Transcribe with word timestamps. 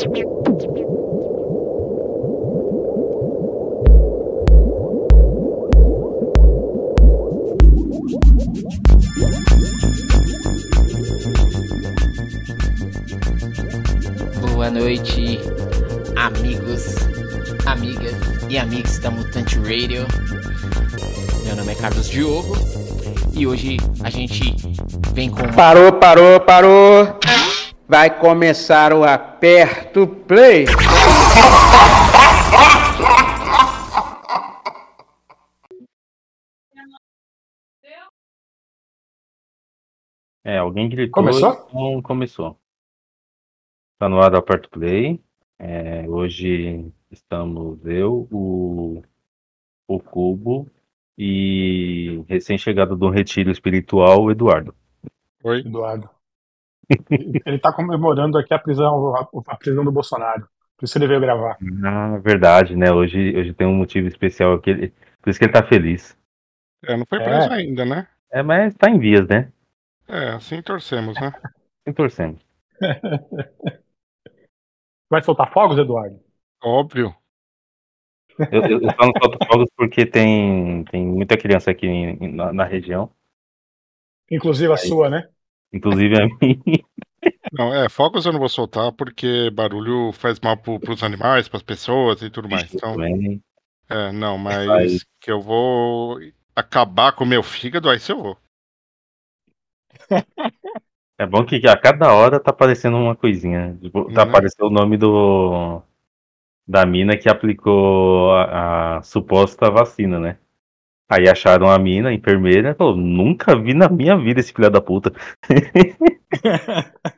Boa 0.00 0.08
noite, 14.70 15.38
amigos, 16.16 16.96
amigas 17.66 18.14
e 18.48 18.56
amigos 18.56 18.98
da 19.00 19.10
Mutante 19.10 19.58
Radio. 19.58 20.06
Meu 21.44 21.56
nome 21.56 21.72
é 21.72 21.74
Carlos 21.74 22.08
Diogo 22.08 22.56
e 23.34 23.46
hoje 23.46 23.76
a 24.02 24.08
gente 24.08 24.56
vem 25.12 25.28
com 25.28 25.46
Parou, 25.52 25.92
parou, 25.92 26.40
parou. 26.40 27.19
Vai 27.90 28.20
começar 28.20 28.92
o 28.92 29.02
aperto 29.02 30.06
play. 30.06 30.64
É, 40.44 40.58
alguém 40.58 40.88
gritou. 40.88 41.20
Começou? 41.20 41.50
Então 41.50 42.02
começou. 42.02 42.56
Tá 43.98 44.08
no 44.08 44.20
ar 44.20 44.30
do 44.30 44.36
Aperto 44.36 44.70
Play. 44.70 45.20
É, 45.58 46.08
hoje 46.08 46.92
estamos 47.10 47.84
eu, 47.84 48.28
o, 48.30 49.02
o 49.88 49.98
Cubo 49.98 50.70
e 51.18 52.22
recém-chegado 52.28 52.96
do 52.96 53.10
retiro 53.10 53.50
espiritual, 53.50 54.22
o 54.22 54.30
Eduardo. 54.30 54.72
Oi. 55.42 55.58
Eduardo. 55.58 56.08
Ele 57.46 57.58
tá 57.58 57.72
comemorando 57.72 58.38
aqui 58.38 58.52
a 58.52 58.58
prisão, 58.58 59.14
a, 59.16 59.28
a 59.48 59.56
prisão 59.56 59.84
do 59.84 59.92
Bolsonaro. 59.92 60.48
Por 60.76 60.84
isso 60.84 60.96
ele 60.98 61.06
veio 61.06 61.20
gravar. 61.20 61.56
Na 61.60 62.18
verdade, 62.18 62.74
né? 62.74 62.90
Hoje, 62.92 63.36
hoje 63.36 63.52
tem 63.52 63.66
um 63.66 63.74
motivo 63.74 64.08
especial 64.08 64.54
aqui. 64.54 64.70
ele- 64.70 64.92
Por 65.22 65.30
isso 65.30 65.38
que 65.38 65.44
ele 65.44 65.52
tá 65.52 65.62
feliz. 65.62 66.16
É, 66.84 66.96
não 66.96 67.04
foi 67.06 67.18
É. 67.20 67.24
preso 67.24 67.52
ainda, 67.52 67.84
né? 67.84 68.08
É, 68.32 68.42
mas 68.42 68.74
tá 68.74 68.88
em 68.88 68.98
vias, 68.98 69.26
né? 69.28 69.52
É, 70.08 70.30
assim 70.30 70.62
torcemos, 70.62 71.18
né? 71.20 71.32
Sem 71.84 71.94
torcendo. 71.94 72.38
Vai 75.10 75.22
soltar 75.22 75.52
fogos, 75.52 75.78
Eduardo? 75.78 76.18
Óbvio. 76.62 77.14
Eu, 78.50 78.62
eu, 78.62 78.80
eu 78.80 78.90
só 78.90 79.06
não 79.06 79.12
solto 79.22 79.38
fogos 79.46 79.68
porque 79.76 80.06
tem, 80.06 80.84
tem 80.84 81.04
muita 81.06 81.36
criança 81.36 81.70
aqui 81.70 81.86
em- 81.86 82.32
na, 82.32 82.52
na 82.52 82.64
região. 82.64 83.10
Inclusive 84.30 84.72
a 84.72 84.76
sua, 84.76 85.10
né? 85.10 85.28
Inclusive 85.72 86.16
a 86.20 86.26
mim. 86.26 86.60
Não, 87.52 87.74
é, 87.74 87.88
fogos 87.88 88.24
eu 88.24 88.32
não 88.32 88.38
vou 88.38 88.48
soltar 88.48 88.92
porque 88.92 89.50
barulho 89.50 90.12
faz 90.12 90.40
mal 90.40 90.56
pro, 90.56 90.80
pros 90.80 91.02
animais, 91.02 91.48
pras 91.48 91.62
pessoas 91.62 92.22
e 92.22 92.30
tudo 92.30 92.48
mais. 92.48 92.72
Então, 92.72 92.96
é, 93.88 94.12
não, 94.12 94.38
mas 94.38 95.04
que 95.20 95.30
eu 95.30 95.40
vou 95.40 96.18
acabar 96.54 97.12
com 97.12 97.24
o 97.24 97.26
meu 97.26 97.42
fígado, 97.42 97.90
aí 97.90 97.98
se 97.98 98.12
eu 98.12 98.22
vou. 98.22 98.38
É 101.18 101.26
bom 101.26 101.44
que 101.44 101.56
a 101.68 101.76
cada 101.76 102.14
hora 102.14 102.40
tá 102.40 102.50
aparecendo 102.50 102.96
uma 102.96 103.14
coisinha. 103.14 103.76
Tipo, 103.80 104.06
Tá 104.12 104.24
Né? 104.24 104.30
aparecendo 104.30 104.66
o 104.68 104.70
nome 104.70 104.96
do 104.96 105.82
da 106.66 106.86
mina 106.86 107.16
que 107.16 107.28
aplicou 107.28 108.32
a, 108.32 108.98
a 108.98 109.02
suposta 109.02 109.70
vacina, 109.70 110.18
né? 110.18 110.38
Aí 111.10 111.28
acharam 111.28 111.68
a 111.68 111.76
mina, 111.76 112.10
a 112.10 112.14
enfermeira, 112.14 112.72
falou, 112.76 112.96
nunca 112.96 113.60
vi 113.60 113.74
na 113.74 113.88
minha 113.88 114.16
vida 114.16 114.38
esse 114.38 114.52
filho 114.52 114.70
da 114.70 114.80
puta. 114.80 115.12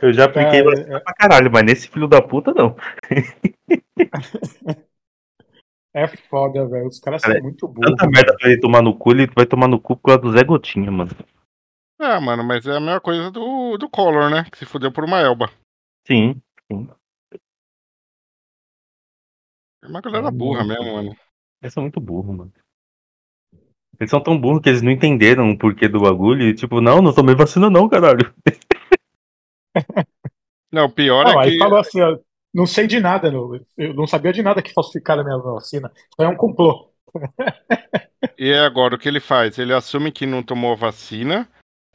Eu 0.00 0.12
já 0.12 0.24
apliquei 0.24 0.60
É, 0.60 0.64
vacina 0.64 1.00
pra 1.00 1.14
caralho, 1.14 1.50
mas 1.52 1.62
nesse 1.62 1.88
filho 1.88 2.08
da 2.08 2.20
puta 2.20 2.52
não. 2.52 2.74
É 5.94 6.08
foda, 6.08 6.66
velho. 6.66 6.88
Os 6.88 6.98
caras 6.98 7.20
Cara, 7.20 7.34
são 7.34 7.42
muito 7.42 7.68
burros. 7.68 7.90
Tanta 7.90 8.08
merda 8.08 8.34
pra 8.34 8.48
ele 8.48 8.58
tomar 8.58 8.80
no 8.82 8.96
cu, 8.96 9.10
ele 9.10 9.26
vai 9.26 9.44
tomar 9.44 9.68
no 9.68 9.78
cu 9.78 9.94
por 9.94 10.04
causa 10.04 10.22
do 10.22 10.32
Zé 10.32 10.42
Gotinha, 10.42 10.90
mano. 10.90 11.10
É, 12.00 12.18
mano, 12.18 12.42
mas 12.42 12.66
é 12.66 12.78
a 12.78 12.80
mesma 12.80 12.98
coisa 12.98 13.30
do, 13.30 13.76
do 13.76 13.90
Collor, 13.90 14.30
né? 14.30 14.46
Que 14.50 14.56
se 14.56 14.64
fudeu 14.64 14.90
por 14.90 15.04
uma 15.04 15.20
elba. 15.20 15.50
Sim, 16.06 16.40
sim. 16.66 16.88
É 19.82 19.86
uma 19.86 20.00
galera 20.00 20.30
burra 20.30 20.64
mesmo, 20.64 20.94
mano. 20.94 21.14
Eles 21.60 21.74
são 21.74 21.82
muito 21.82 22.00
burros, 22.00 22.34
mano. 22.34 22.52
Eles 24.02 24.10
são 24.10 24.20
tão 24.20 24.36
burros 24.36 24.60
que 24.60 24.68
eles 24.68 24.82
não 24.82 24.90
entenderam 24.90 25.48
o 25.48 25.56
porquê 25.56 25.86
do 25.86 26.00
bagulho 26.00 26.48
e 26.48 26.54
tipo, 26.54 26.80
não, 26.80 27.00
não 27.00 27.12
tomei 27.12 27.36
vacina 27.36 27.70
não, 27.70 27.88
caralho. 27.88 28.34
Não, 30.72 30.86
o 30.86 30.90
pior 30.90 31.26
Não, 31.26 31.42
é 31.42 31.44
aí 31.44 31.50
que. 31.52 31.58
falou 31.58 31.78
assim, 31.78 32.00
ó, 32.00 32.16
não 32.54 32.64
sei 32.64 32.86
de 32.86 32.98
nada, 32.98 33.30
não. 33.30 33.60
eu 33.76 33.92
não 33.92 34.06
sabia 34.06 34.32
de 34.32 34.42
nada 34.42 34.62
que 34.62 34.72
falsificaram 34.72 35.20
a 35.20 35.24
minha 35.24 35.36
vacina. 35.36 35.92
É 36.18 36.26
um 36.26 36.34
complô. 36.34 36.90
E 38.38 38.54
agora 38.54 38.94
o 38.94 38.98
que 38.98 39.06
ele 39.06 39.20
faz? 39.20 39.58
Ele 39.58 39.74
assume 39.74 40.10
que 40.10 40.24
não 40.24 40.42
tomou 40.42 40.72
a 40.72 40.76
vacina 40.76 41.46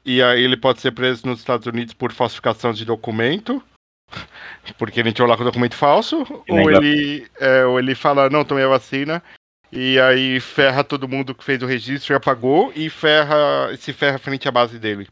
e 0.05 0.21
aí 0.21 0.43
ele 0.43 0.55
pode 0.55 0.79
ser 0.79 0.91
preso 0.91 1.25
nos 1.25 1.39
Estados 1.39 1.65
Unidos 1.65 1.95
por 1.95 2.11
falsificação 2.11 2.71
de 2.71 2.85
documento, 2.85 3.63
porque 4.77 4.99
ele 4.99 5.09
entrou 5.09 5.27
lá 5.27 5.35
com 5.35 5.43
documento 5.43 5.75
falso, 5.75 6.23
ou 6.47 6.71
ele, 6.71 7.27
é, 7.39 7.65
ou 7.65 7.79
ele 7.79 7.95
fala 7.95 8.29
não 8.29 8.45
tomei 8.45 8.63
a 8.63 8.69
vacina 8.69 9.23
e 9.71 9.99
aí 9.99 10.39
ferra 10.39 10.83
todo 10.83 11.07
mundo 11.07 11.35
que 11.35 11.43
fez 11.43 11.61
o 11.61 11.65
registro 11.65 12.13
e 12.13 12.15
apagou 12.15 12.71
e 12.73 12.89
ferra 12.89 13.75
se 13.77 13.93
ferra 13.93 14.17
frente 14.17 14.47
à 14.47 14.51
base 14.51 14.79
dele. 14.79 15.07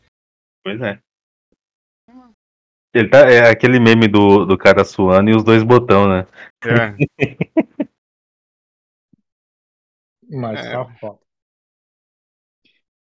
Pois 0.63 0.79
é. 0.81 0.99
Ele 2.93 3.09
tá, 3.09 3.29
é 3.29 3.49
aquele 3.51 3.77
meme 3.77 4.07
do, 4.07 4.45
do 4.45 4.57
cara 4.57 4.85
suando 4.85 5.29
e 5.29 5.35
os 5.35 5.43
dois 5.43 5.63
botão, 5.63 6.07
né? 6.07 6.25
É, 6.63 6.95
Mas 10.29 10.65
É. 10.65 10.71
tá 10.71 10.85
foda. 10.99 11.19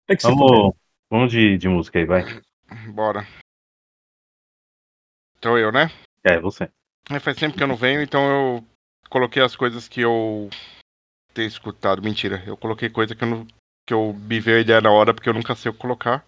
Tem 0.06 0.16
que. 0.16 0.22
Vamos, 0.24 0.74
vamos 1.08 1.30
de, 1.30 1.56
de 1.56 1.68
música 1.68 1.98
aí, 1.98 2.04
vai. 2.04 2.22
bora. 2.92 3.26
Então 5.38 5.56
eu, 5.56 5.70
né? 5.70 5.86
É, 6.24 6.40
você. 6.40 6.70
É, 7.10 7.20
Faz 7.20 7.36
tempo 7.36 7.56
que 7.56 7.62
eu 7.62 7.68
não 7.68 7.76
venho, 7.76 8.02
então 8.02 8.28
eu 8.28 8.64
coloquei 9.08 9.42
as 9.42 9.54
coisas 9.54 9.86
que 9.86 10.00
eu 10.00 10.50
tenho 11.34 11.48
escutado. 11.48 12.02
Mentira, 12.02 12.42
eu 12.46 12.56
coloquei 12.56 12.88
coisa 12.88 13.14
que 13.14 13.24
eu 13.24 13.28
não. 13.28 13.46
que 13.86 13.92
eu 13.92 14.14
me 14.14 14.40
veio 14.40 14.58
a 14.58 14.60
ideia 14.60 14.80
na 14.80 14.90
hora 14.90 15.12
porque 15.12 15.28
eu 15.28 15.34
nunca 15.34 15.54
sei 15.54 15.72
colocar. 15.72 16.24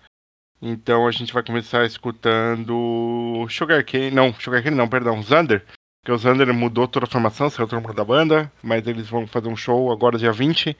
Então 0.61 1.07
a 1.07 1.11
gente 1.11 1.33
vai 1.33 1.43
começar 1.43 1.85
escutando 1.85 3.47
Sugar 3.49 3.85
Cane. 3.85 4.11
Não, 4.11 4.35
Sugar 4.35 4.63
Cane 4.63 4.77
não, 4.77 4.89
perdão, 4.89 5.23
Xander. 5.23 5.65
Porque 6.03 6.13
o 6.13 6.19
Xander 6.19 6.53
mudou 6.55 6.87
toda 6.87 7.05
a 7.05 7.09
formação, 7.09 7.51
saiu 7.51 7.69
todo 7.69 7.81
mundo 7.81 7.95
da 7.95 8.05
banda, 8.05 8.51
mas 8.63 8.87
eles 8.87 9.09
vão 9.09 9.27
fazer 9.27 9.49
um 9.49 9.57
show 9.57 9.91
agora 9.93 10.19
dia 10.19 10.33
20. 10.33 10.77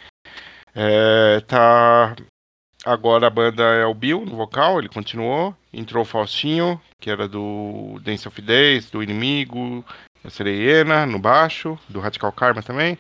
É, 0.75 1.41
tá. 1.41 2.15
Agora 2.85 3.27
a 3.27 3.31
banda 3.31 3.65
é 3.65 3.85
o 3.85 3.95
Bill 3.95 4.25
no 4.25 4.37
vocal, 4.37 4.79
ele 4.79 4.89
continuou. 4.89 5.55
Entrou 5.73 6.03
o 6.03 6.07
Faustinho, 6.07 6.81
que 7.01 7.11
era 7.11 7.27
do 7.27 7.99
Dance 8.03 8.29
of 8.29 8.41
Days, 8.41 8.89
do 8.89 9.03
Inimigo, 9.03 9.85
da 10.23 10.31
Sereiena 10.31 11.05
no 11.05 11.19
baixo, 11.19 11.79
do 11.89 11.99
Radical 11.99 12.31
Karma 12.33 12.63
também. 12.63 12.97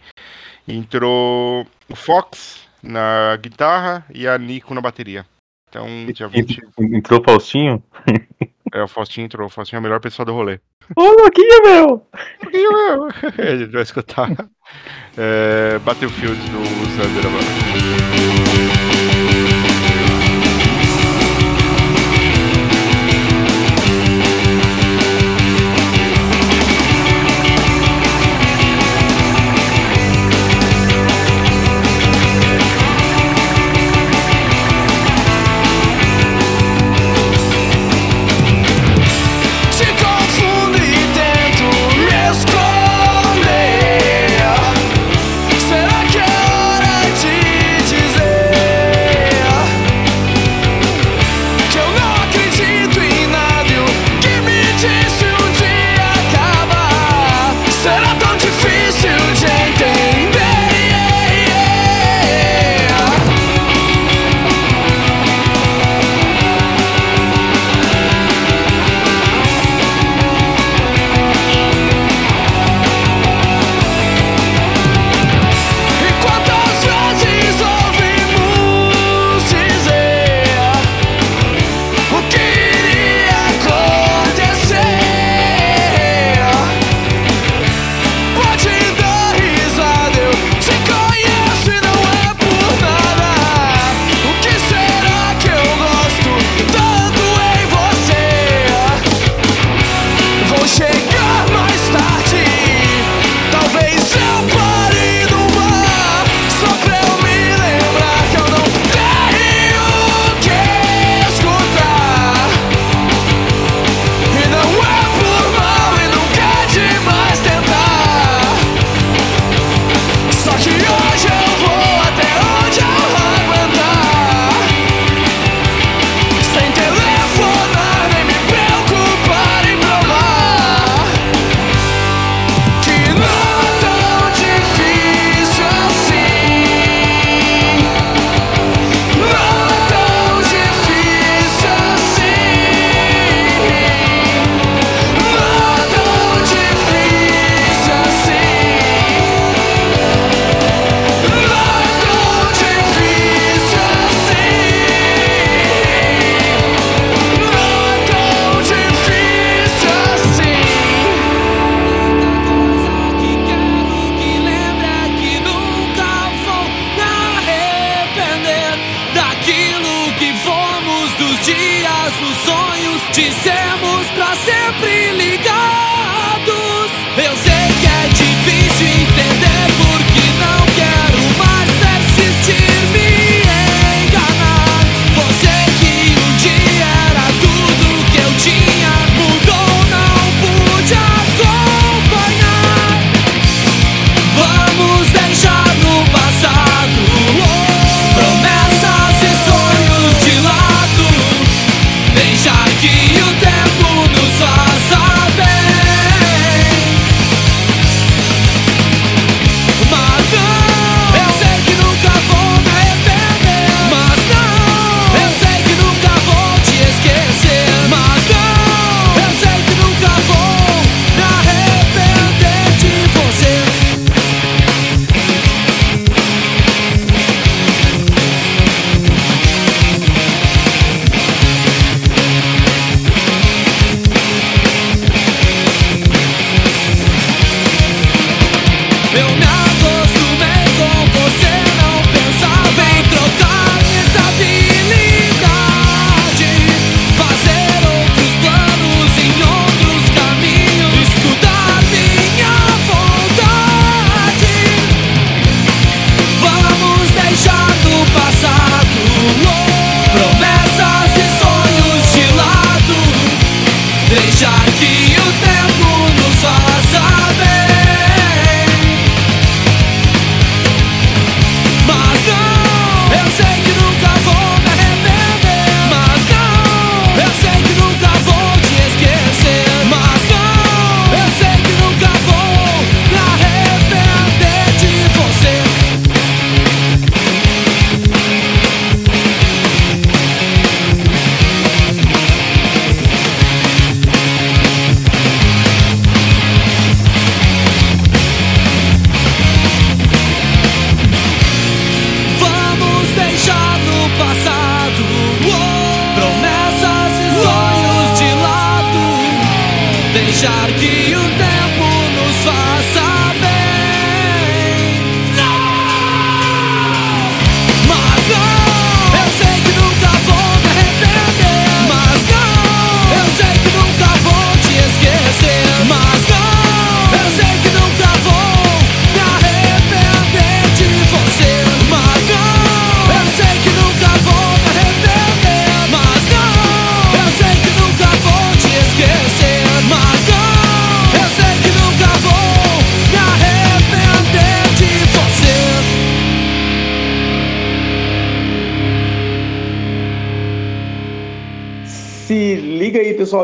Entrou 0.69 1.67
o 1.89 1.97
Fox 1.97 2.67
na 2.83 3.37
guitarra 3.37 4.05
e 4.13 4.27
a 4.27 4.37
Nico 4.37 4.75
na 4.75 4.81
bateria. 4.81 5.25
Então, 5.69 5.87
dia 6.13 6.29
20, 6.29 6.61
Entrou 6.79 7.21
o 7.21 7.25
Faustinho? 7.25 7.83
é, 8.73 8.83
o 8.83 8.89
Faustinho 8.89 9.27
entrou. 9.27 9.47
O 9.47 9.51
Faustinho 9.51 9.79
é 9.79 9.81
a 9.81 9.83
melhor 9.83 10.01
pessoa 10.01 10.25
do 10.25 10.33
rolê. 10.33 10.59
Ô, 10.97 11.03
Louquinho, 11.03 11.63
meu! 11.65 12.07
a 13.39 13.57
gente 13.57 13.73
vai 13.73 13.83
escutar 13.83 14.31
é, 15.19 15.79
Battlefield 15.81 16.39
do 16.51 16.65
Xander 16.97 17.27
agora. 17.27 18.76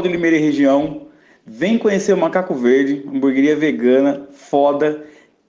de 0.03 0.09
Limeira 0.09 0.37
e 0.37 0.41
região, 0.41 1.09
vem 1.47 1.79
conhecer 1.79 2.13
o 2.13 2.17
Macaco 2.17 2.55
Verde, 2.55 3.05
hamburgueria 3.07 3.57
vegana, 3.57 4.29
foda, 4.33 5.05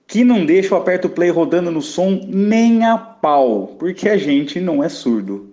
que 0.08 0.24
não 0.24 0.46
deixa 0.46 0.76
o 0.76 0.78
aperto 0.78 1.10
play 1.10 1.30
rodando 1.30 1.72
no 1.72 1.82
som 1.82 2.22
nem 2.28 2.86
a 2.86 2.98
pau, 2.98 3.76
porque 3.80 4.10
a 4.10 4.18
gente 4.18 4.60
não 4.60 4.84
é 4.84 4.90
surdo. 4.90 5.53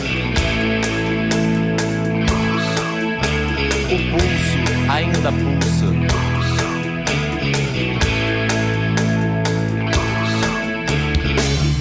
O 3.91 3.97
pulso 4.09 4.89
ainda 4.89 5.33
pulsa. 5.33 5.91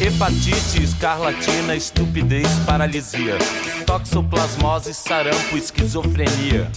Hepatite, 0.01 0.83
escarlatina, 0.83 1.77
estupidez, 1.77 2.49
paralisia. 2.67 3.39
Toxoplasmose, 3.87 4.93
sarampo, 4.93 5.57
esquizofrenia. 5.57 6.69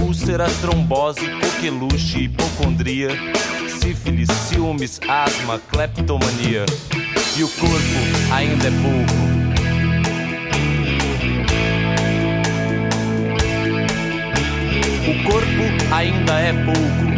Úlcera, 0.00 0.46
trombose, 0.60 1.28
coqueluche, 1.40 2.20
hipocondria. 2.20 3.08
Sífilis, 3.80 4.30
ciúmes, 4.30 5.00
asma, 5.08 5.58
cleptomania. 5.68 6.64
E 7.36 7.42
o 7.42 7.48
corpo 7.48 8.32
ainda 8.32 8.68
é 8.68 8.70
pouco. 8.70 9.27
O 15.08 15.14
corpo 15.24 15.64
ainda 15.90 16.38
é 16.38 16.52
pouco. 16.52 17.17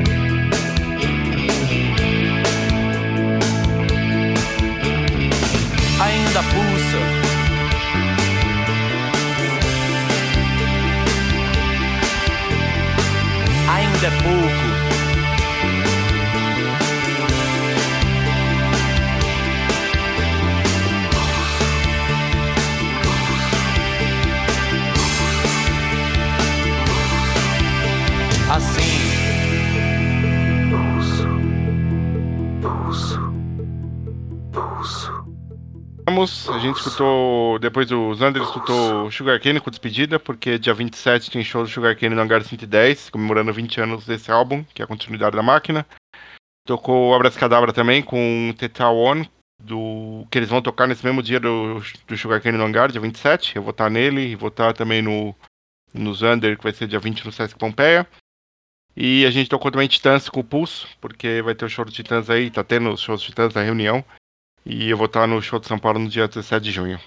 Ainda 6.31 6.43
pulsa. 6.43 6.97
Ainda 13.69 14.07
é 14.07 14.11
pouco. 14.21 14.71
Assim. 28.55 29.10
A 36.49 36.59
gente 36.59 36.77
escutou, 36.77 37.57
depois 37.59 37.91
o 37.91 38.13
Zander 38.13 38.41
escutou 38.41 39.09
Sugar 39.09 39.41
Cane 39.41 39.59
com 39.59 39.69
despedida, 39.69 40.19
porque 40.19 40.59
dia 40.59 40.73
27 40.73 41.31
tem 41.31 41.43
show 41.43 41.63
do 41.63 41.69
Sugar 41.69 41.97
Cane 41.97 42.15
no 42.15 42.21
Hangar 42.21 42.43
110, 42.43 43.09
comemorando 43.09 43.53
20 43.53 43.81
anos 43.81 44.05
desse 44.05 44.31
álbum, 44.31 44.63
que 44.73 44.81
é 44.81 44.85
a 44.85 44.87
continuidade 44.87 45.35
da 45.35 45.41
máquina. 45.41 45.85
Tocou 46.65 47.15
Abras 47.15 47.37
Cadabra 47.37 47.71
também 47.71 48.01
com 48.01 48.53
Teta 48.57 48.89
One, 48.89 49.29
do, 49.59 50.27
que 50.29 50.37
eles 50.37 50.49
vão 50.49 50.61
tocar 50.61 50.87
nesse 50.87 51.05
mesmo 51.05 51.23
dia 51.23 51.39
do, 51.39 51.81
do 52.07 52.17
Sugar 52.17 52.41
Cane 52.41 52.57
no 52.57 52.65
Hangar, 52.65 52.91
dia 52.91 53.01
27. 53.01 53.55
Eu 53.55 53.63
vou 53.63 53.71
estar 53.71 53.89
nele 53.89 54.21
e 54.21 54.35
vou 54.35 54.49
estar 54.49 54.73
também 54.73 55.01
no, 55.01 55.33
no 55.93 56.13
Zander, 56.13 56.57
que 56.57 56.63
vai 56.63 56.73
ser 56.73 56.87
dia 56.87 56.99
20 56.99 57.25
no 57.25 57.31
Sesc 57.31 57.57
Pompeia. 57.57 58.07
E 58.95 59.25
a 59.25 59.31
gente 59.31 59.49
tocou 59.49 59.71
também 59.71 59.87
Titãs 59.87 60.27
com 60.27 60.41
o 60.41 60.43
Pulso, 60.43 60.87
porque 60.99 61.41
vai 61.41 61.55
ter 61.55 61.65
o 61.65 61.69
show 61.69 61.85
do 61.85 61.91
Titãs 61.91 62.29
aí, 62.29 62.51
tá 62.51 62.63
tendo 62.63 62.91
os 62.91 62.99
shows 62.99 63.21
do 63.21 63.25
Titãs 63.25 63.53
na 63.53 63.61
reunião. 63.61 64.03
E 64.65 64.89
eu 64.89 64.97
vou 64.97 65.07
estar 65.07 65.27
no 65.27 65.41
show 65.41 65.59
de 65.59 65.67
São 65.67 65.79
Paulo 65.79 65.99
no 65.99 66.09
dia 66.09 66.27
17 66.27 66.63
de 66.63 66.71
junho. 66.71 66.99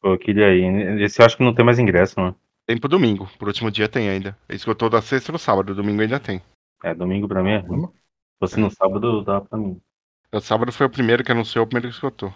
Pô, 0.00 0.14
eu 0.14 0.18
queria 0.18 0.54
ir. 0.54 1.00
Esse 1.00 1.20
eu 1.20 1.26
acho 1.26 1.36
que 1.36 1.42
não 1.42 1.54
tem 1.54 1.64
mais 1.64 1.78
ingresso, 1.78 2.20
né? 2.20 2.34
Tem 2.66 2.78
pro 2.78 2.88
domingo, 2.88 3.28
pro 3.38 3.48
último 3.48 3.70
dia 3.70 3.88
tem 3.88 4.08
ainda. 4.08 4.36
Esgotou 4.48 4.88
da 4.88 5.02
sexta 5.02 5.32
no 5.32 5.38
sábado, 5.38 5.74
domingo 5.74 6.02
ainda 6.02 6.20
tem. 6.20 6.40
É, 6.82 6.94
domingo 6.94 7.26
pra 7.26 7.42
mim 7.42 7.50
é 7.50 7.58
ruim. 7.58 7.86
Se 7.86 8.38
fosse 8.38 8.60
no 8.60 8.70
sábado, 8.70 9.22
dá 9.22 9.40
pra 9.40 9.58
mim. 9.58 9.80
O 10.32 10.40
sábado 10.40 10.72
foi 10.72 10.86
o 10.86 10.90
primeiro 10.90 11.24
que 11.24 11.32
anunciou, 11.32 11.64
o 11.64 11.68
primeiro 11.68 11.88
que 11.88 11.94
esgotou. 11.94 12.32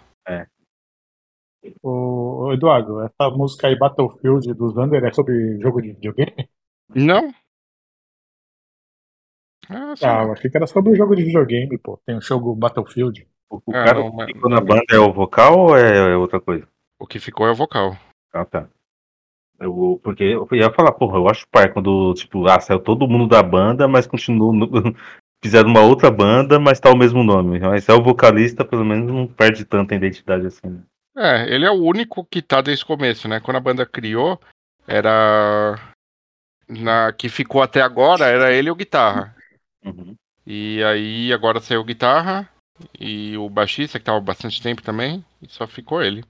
Ô, 1.81 2.45
ô, 2.45 2.53
Eduardo, 2.53 3.01
essa 3.01 3.29
música 3.31 3.67
aí, 3.67 3.77
Battlefield 3.77 4.53
do 4.53 4.69
Zander, 4.69 5.03
é 5.03 5.11
sobre 5.13 5.59
jogo 5.61 5.81
de 5.81 5.93
videogame? 5.93 6.49
Não? 6.93 7.33
Ah, 9.69 9.95
sim. 9.95 10.05
Ah, 10.05 10.23
eu 10.23 10.33
achei 10.33 10.49
que 10.49 10.57
era 10.57 10.67
sobre 10.67 10.91
o 10.91 10.95
jogo 10.95 11.15
de 11.15 11.23
videogame, 11.23 11.77
pô. 11.77 11.99
Tem 12.05 12.15
o 12.17 12.21
jogo 12.21 12.55
Battlefield. 12.55 13.27
O, 13.49 13.57
o 13.57 13.71
Ah, 13.75 13.83
cara 13.85 13.99
não, 13.99 14.15
que 14.17 14.33
ficou 14.33 14.49
na 14.49 14.59
banda 14.61 14.83
é 14.91 14.97
o 14.99 15.13
vocal 15.13 15.59
ou 15.59 15.77
é, 15.77 16.11
é 16.13 16.15
outra 16.17 16.39
coisa? 16.39 16.67
O 16.99 17.05
que 17.05 17.19
ficou 17.19 17.47
é 17.47 17.51
o 17.51 17.55
vocal. 17.55 17.97
Ah, 18.33 18.45
tá. 18.45 18.67
Eu, 19.59 19.99
porque 20.03 20.23
eu 20.23 20.47
ia 20.51 20.71
falar, 20.71 20.91
porra, 20.91 21.17
eu 21.17 21.29
acho 21.29 21.47
pai 21.49 21.71
quando, 21.71 22.13
tipo, 22.13 22.45
ah, 22.47 22.59
saiu 22.59 22.79
todo 22.79 23.07
mundo 23.07 23.27
da 23.27 23.41
banda, 23.41 23.87
mas 23.87 24.07
continuou. 24.07 24.51
no- 24.53 24.69
Fizeram 25.43 25.69
uma 25.69 25.81
outra 25.81 26.09
banda, 26.09 26.59
mas 26.59 26.79
tá 26.79 26.89
o 26.89 26.97
mesmo 26.97 27.23
nome. 27.23 27.59
Mas 27.59 27.87
é 27.87 27.93
o 27.93 28.01
vocalista, 28.01 28.65
pelo 28.65 28.83
menos 28.83 29.11
não 29.13 29.27
perde 29.27 29.63
tanta 29.63 29.93
identidade 29.93 30.47
assim. 30.47 30.67
né? 30.67 30.81
É, 31.17 31.53
ele 31.53 31.65
é 31.65 31.69
o 31.71 31.81
único 31.83 32.25
que 32.25 32.41
tá 32.41 32.61
desde 32.61 32.83
o 32.83 32.87
começo, 32.87 33.27
né? 33.27 33.39
Quando 33.39 33.57
a 33.57 33.61
banda 33.61 33.85
criou, 33.85 34.39
era. 34.87 35.79
Na 36.67 37.13
que 37.13 37.29
ficou 37.29 37.61
até 37.61 37.81
agora, 37.81 38.25
era 38.25 38.51
ele 38.51 38.69
e 38.69 38.71
o 38.71 38.75
guitarra. 38.75 39.35
Uhum. 39.83 40.15
E 40.47 40.83
aí 40.83 41.31
agora 41.31 41.59
saiu 41.59 41.83
guitarra 41.83 42.49
e 42.99 43.37
o 43.37 43.49
baixista, 43.49 43.99
que 43.99 44.05
tava 44.05 44.19
bastante 44.19 44.61
tempo 44.61 44.81
também, 44.81 45.23
e 45.41 45.47
só 45.49 45.65
ficou 45.67 46.01
ele. 46.03 46.23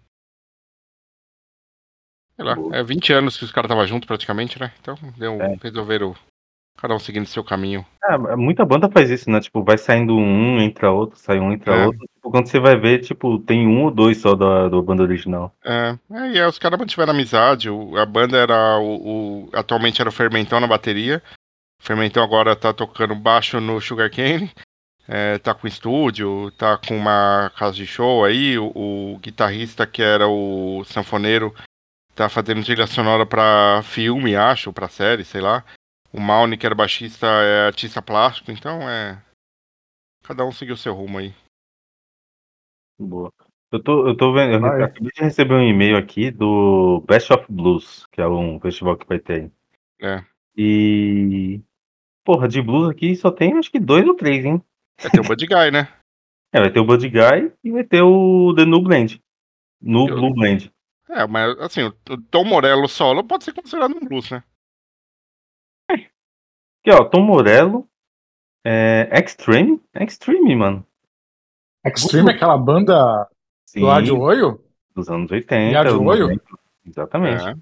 Sei 2.36 2.44
lá, 2.44 2.56
é 2.74 2.84
20 2.84 3.14
anos 3.14 3.38
que 3.38 3.46
os 3.46 3.52
caras 3.52 3.70
estavam 3.70 3.88
juntos 3.88 4.08
praticamente, 4.08 4.60
né? 4.60 4.72
Então 4.82 4.96
deu, 5.18 5.42
É. 5.42 5.56
resolveram 5.64 6.14
cada 6.78 6.94
um 6.94 7.00
seguindo 7.00 7.25
seu 7.28 7.44
caminho. 7.44 7.86
É, 8.04 8.36
muita 8.36 8.66
banda 8.66 8.92
faz 8.92 9.10
isso, 9.10 9.30
né? 9.30 9.40
Tipo, 9.40 9.64
vai 9.64 9.78
saindo 9.78 10.14
um, 10.18 10.60
entra 10.60 10.92
outro, 10.92 11.18
sai 11.18 11.40
um, 11.40 11.54
entra 11.54 11.74
É. 11.74 11.86
outro. 11.86 12.00
Tipo, 12.14 12.30
quando 12.30 12.48
você 12.48 12.60
vai 12.60 12.75
ver, 12.75 13.00
tipo, 13.00 13.40
tem 13.40 13.66
um 13.66 13.86
ou 13.86 13.92
dois 13.92 14.18
só 14.18 14.36
da, 14.36 14.68
da 14.68 14.82
banda 14.82 15.02
original. 15.04 15.56
É, 15.64 15.98
é, 16.12 16.32
e 16.34 16.42
aí 16.42 16.46
os 16.46 16.60
caras 16.60 16.78
mantiveram 16.78 17.14
amizade. 17.14 17.70
o- 17.70 17.96
a 17.98 18.06
banda 18.06 18.38
era 18.38 18.78
o, 18.80 19.46
o- 19.46 19.50
Atualmente 19.54 20.02
era 20.02 20.10
o 20.10 20.14
Fermentão 20.14 20.60
na 20.60 20.68
bateria. 20.68 21.24
O 21.82 21.84
Fermentão 21.86 22.22
agora 22.22 22.54
tá 22.56 22.74
tocando 22.74 23.16
baixo 23.16 23.62
no 23.62 23.80
Sugarcane. 23.80 24.52
É, 25.08 25.38
tá 25.38 25.54
com 25.54 25.68
estúdio, 25.68 26.50
tá 26.52 26.78
com 26.78 26.98
uma 26.98 27.52
casa 27.58 27.76
de 27.76 27.86
show 27.86 28.26
aí. 28.26 28.58
O, 28.58 28.72
o 29.14 29.20
guitarrista 29.20 29.86
que 29.86 30.02
era 30.02 30.28
o 30.28 30.84
sanfoneiro 30.86 31.54
tá 32.16 32.28
fazendo 32.30 32.64
trilha 32.64 32.88
sonora 32.88 33.26
pra 33.26 33.82
filme, 33.84 34.36
acho, 34.36 34.74
pra 34.74 34.88
série, 34.88 35.24
sei 35.24 35.42
lá. 35.42 35.64
O 36.12 36.20
Mauni, 36.20 36.58
que 36.58 36.66
era 36.66 36.74
baixista, 36.74 37.28
é 37.28 37.68
artista 37.68 38.02
plástico, 38.02 38.52
então 38.52 38.90
é. 38.90 39.22
Cada 40.24 40.46
um 40.46 40.52
seguiu 40.52 40.76
seu 40.78 40.94
rumo 40.94 41.20
aí. 41.20 41.34
Boa. 42.98 43.32
Eu 43.72 43.84
tô, 43.84 44.08
eu 44.08 44.15
tô 44.15 44.32
vendo, 44.34 44.54
eu 44.54 44.65
Ah, 44.65 44.80
é. 44.80 44.84
acabei 44.86 45.12
de 45.13 45.22
receber 45.22 45.54
um 45.54 45.62
e-mail 45.68 45.98
aqui 45.98 46.32
do 46.32 47.04
Best 47.08 47.32
of 47.34 47.46
Blues, 47.50 48.06
que 48.12 48.22
é 48.22 48.28
um 48.28 48.60
festival 48.60 48.98
que 48.98 49.06
vai 49.08 49.20
ter 49.20 49.34
aí. 49.34 49.52
É. 50.02 50.26
E. 50.56 51.62
Porra, 52.24 52.48
de 52.48 52.62
blues 52.62 52.89
aqui 52.89 53.15
só 53.15 53.30
tem 53.30 53.58
acho 53.58 53.70
que 53.70 53.80
dois 53.80 54.08
ou 54.08 54.15
três, 54.15 54.46
hein? 54.46 54.63
É, 54.97 55.10
tem 55.10 55.19
o 55.19 55.23
Bud 55.23 55.45
Guy, 55.45 55.71
né? 55.71 55.93
É, 56.53 56.60
vai 56.60 56.71
ter 56.71 56.79
o 56.79 56.86
Bud 56.86 57.08
Guy 57.10 57.53
e 57.63 57.71
vai 57.71 57.84
ter 57.84 58.01
o 58.01 58.53
The 58.55 58.65
New 58.65 58.81
Blend. 58.81 59.21
No 59.81 60.08
Eu- 60.08 60.15
Blue 60.15 60.34
Blend. 60.34 60.71
É, 61.10 61.27
mas 61.27 61.58
assim, 61.60 61.84
o 61.84 62.21
Tom 62.31 62.45
Morello 62.45 62.88
solo 62.88 63.23
pode 63.23 63.43
ser 63.43 63.53
considerado 63.53 63.95
um 63.95 63.99
blues, 63.99 64.31
né? 64.31 64.43
Aqui, 65.89 66.91
ó, 66.91 67.05
Tom 67.05 67.21
Morello. 67.21 67.88
É, 68.65 69.08
Extreme? 69.19 69.79
Extreme, 69.93 70.55
mano. 70.55 70.86
Extreme, 71.86 72.31
aquela 72.31 72.58
banda 72.58 73.29
Sim, 73.67 73.81
do 73.81 73.88
Rádio 73.88 74.19
Oio? 74.19 74.63
dos 74.95 75.08
anos 75.10 75.31
80. 75.31 75.77
Rádio 75.77 75.93
anos 75.93 76.08
Oio? 76.08 76.27
90. 76.27 76.43
Exatamente. 76.86 77.47
É. 77.47 77.53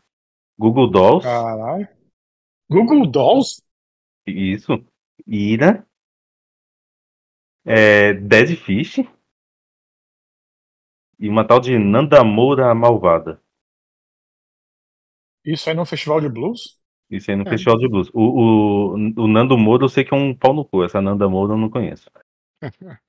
Google 0.57 0.89
Dolls. 0.89 1.25
Caralho. 1.27 1.87
Google 2.69 3.05
Dolls? 3.07 3.61
Isso. 4.25 4.71
Ira. 5.27 5.85
É, 7.65 8.13
Dead 8.13 8.55
Fish. 8.57 8.97
E 11.19 11.29
uma 11.29 11.45
tal 11.47 11.59
de 11.59 11.77
Nanda 11.77 12.23
Moura 12.23 12.73
Malvada. 12.75 13.41
Isso 15.45 15.69
aí 15.69 15.75
no 15.75 15.85
festival 15.85 16.19
de 16.21 16.29
blues? 16.29 16.79
Isso 17.09 17.29
aí 17.29 17.37
no 17.37 17.43
É. 17.45 17.49
Festival 17.49 17.77
de 17.77 17.87
Blues. 17.87 18.09
O, 18.13 18.21
o, 18.21 18.93
o 18.95 19.27
Nando 19.27 19.57
Moura 19.57 19.83
eu 19.83 19.89
sei 19.89 20.03
que 20.03 20.13
é 20.13 20.17
um 20.17 20.33
pau 20.33 20.53
no 20.53 20.65
cu. 20.65 20.83
Essa 20.83 21.01
Nanda 21.01 21.29
Moura 21.29 21.53
eu 21.53 21.57
não 21.57 21.69
conheço. 21.69 22.09
O- 22.61 22.61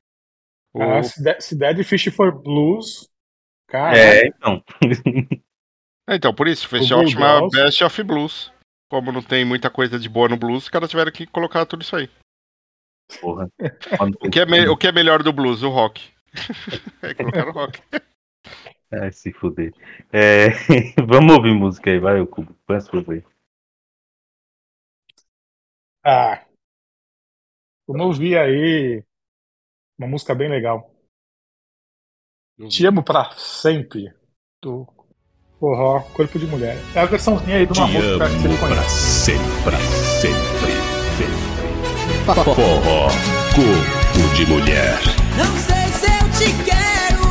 Ah, 0.83 1.03
se, 1.03 1.23
de, 1.23 1.41
se 1.41 1.57
Dead 1.57 1.83
Fish 1.85 2.13
for 2.15 2.33
blues. 2.33 3.09
Cara, 3.69 3.97
É, 3.97 4.27
então. 4.27 4.63
É, 6.07 6.17
Então, 6.17 6.35
por 6.35 6.47
isso, 6.47 6.67
o 6.67 6.69
festival 6.71 7.05
Google 7.05 7.13
chama. 7.13 7.49
Best 7.51 7.83
of 7.83 8.03
Blues. 8.03 8.53
Como 8.91 9.11
não 9.11 9.23
tem 9.23 9.43
muita 9.45 9.71
coisa 9.71 9.99
de 9.99 10.09
boa 10.09 10.29
no 10.29 10.37
blues, 10.37 10.65
os 10.65 10.69
caras 10.69 10.91
tiveram 10.91 11.11
que 11.11 11.27
colocar 11.27 11.65
tudo 11.65 11.81
isso 11.83 11.97
aí. 11.97 12.11
Porra. 13.21 13.49
O 14.21 14.31
que 14.31 14.41
é, 14.41 14.47
me- 14.47 14.69
o 14.69 14.77
que 14.77 14.87
é 14.89 14.93
melhor 14.93 15.23
do 15.23 15.33
blues? 15.33 15.63
O 15.63 15.69
rock. 15.71 16.13
é, 17.03 17.15
colocaram 17.15 17.53
rock. 17.53 17.81
Ai, 18.93 19.13
se 19.13 19.33
fuder. 19.33 19.73
É, 20.13 20.49
vamos 21.07 21.37
ouvir 21.37 21.55
música 21.55 21.91
aí, 21.91 21.99
vai, 21.99 22.21
o 22.21 22.27
Cubo. 22.27 22.55
As 22.69 22.89
coisas 22.89 23.09
aí. 23.09 23.23
Ah. 26.05 26.45
Vamos 27.87 28.07
ouvir 28.07 28.39
aí 28.39 29.05
uma 29.99 30.09
música 30.09 30.35
bem 30.35 30.49
legal. 30.51 30.91
Te 32.69 32.87
amo 32.87 33.03
pra 33.03 33.31
sempre. 33.33 34.13
Do 34.63 34.87
forró 35.59 36.01
Corpo 36.15 36.39
de 36.39 36.47
Mulher. 36.47 36.77
É 36.95 37.01
a 37.01 37.07
versãozinha 37.07 37.57
aí 37.57 37.67
de 37.67 37.73
uma 37.79 37.87
Te 37.87 37.93
música 37.93 38.29
que 38.31 38.39
você 38.39 38.49
amo 38.49 38.59
pra 38.59 38.69
conhece. 38.69 39.25
sempre, 39.25 39.63
pra 39.63 39.79
sempre, 39.79 40.35
sempre. 40.39 40.54
Forró, 42.25 43.11
corpo 43.55 44.35
de 44.35 44.47
mulher. 44.47 44.99
Não 45.37 45.55
sei 45.59 45.93
se 45.93 46.07
eu 46.07 46.25
te 46.39 46.55
quero 46.65 47.29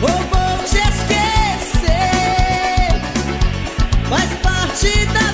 ou 0.00 0.08
vou 0.08 0.58
te 0.64 0.78
esquecer. 0.78 1.90
Faz 4.08 4.30
parte 4.40 5.06
da 5.06 5.27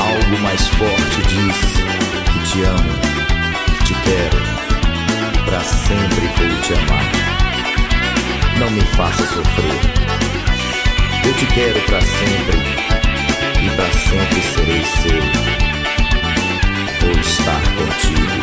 Algo 0.00 0.38
mais 0.42 0.68
forte 0.68 1.22
diz 1.28 1.56
que 2.32 2.38
te 2.50 2.62
amo, 2.62 2.94
que 3.78 3.84
te 3.84 3.94
quero. 3.94 4.38
Pra 5.44 5.60
sempre 5.60 6.26
vou 6.36 6.60
te 6.62 6.74
amar. 6.74 7.10
Não 8.58 8.70
me 8.70 8.82
faça 8.96 9.26
sofrer. 9.26 9.80
Eu 11.24 11.34
te 11.34 11.46
quero 11.46 11.80
pra 11.82 12.00
sempre. 12.00 12.58
E 13.60 13.70
pra 13.70 13.90
sempre 13.92 14.40
serei 14.54 14.84
seu. 14.84 15.22
Vou 17.00 17.20
estar 17.20 17.62
contigo 17.76 18.40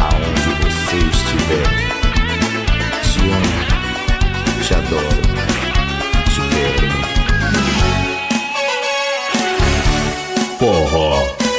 aonde 0.00 0.50
você 0.62 0.96
estiver. 0.96 1.68
Te 3.02 3.20
amo, 3.20 3.60
te 4.62 4.74
adoro, 4.74 5.22
te 6.32 6.40
quero. 6.54 6.99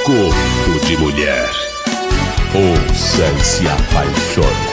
Corpo 0.04 0.86
de 0.86 0.98
mulher. 0.98 1.50
Ouça 2.56 3.32
e 3.40 3.44
se 3.44 3.68
apaixone. 3.68 4.71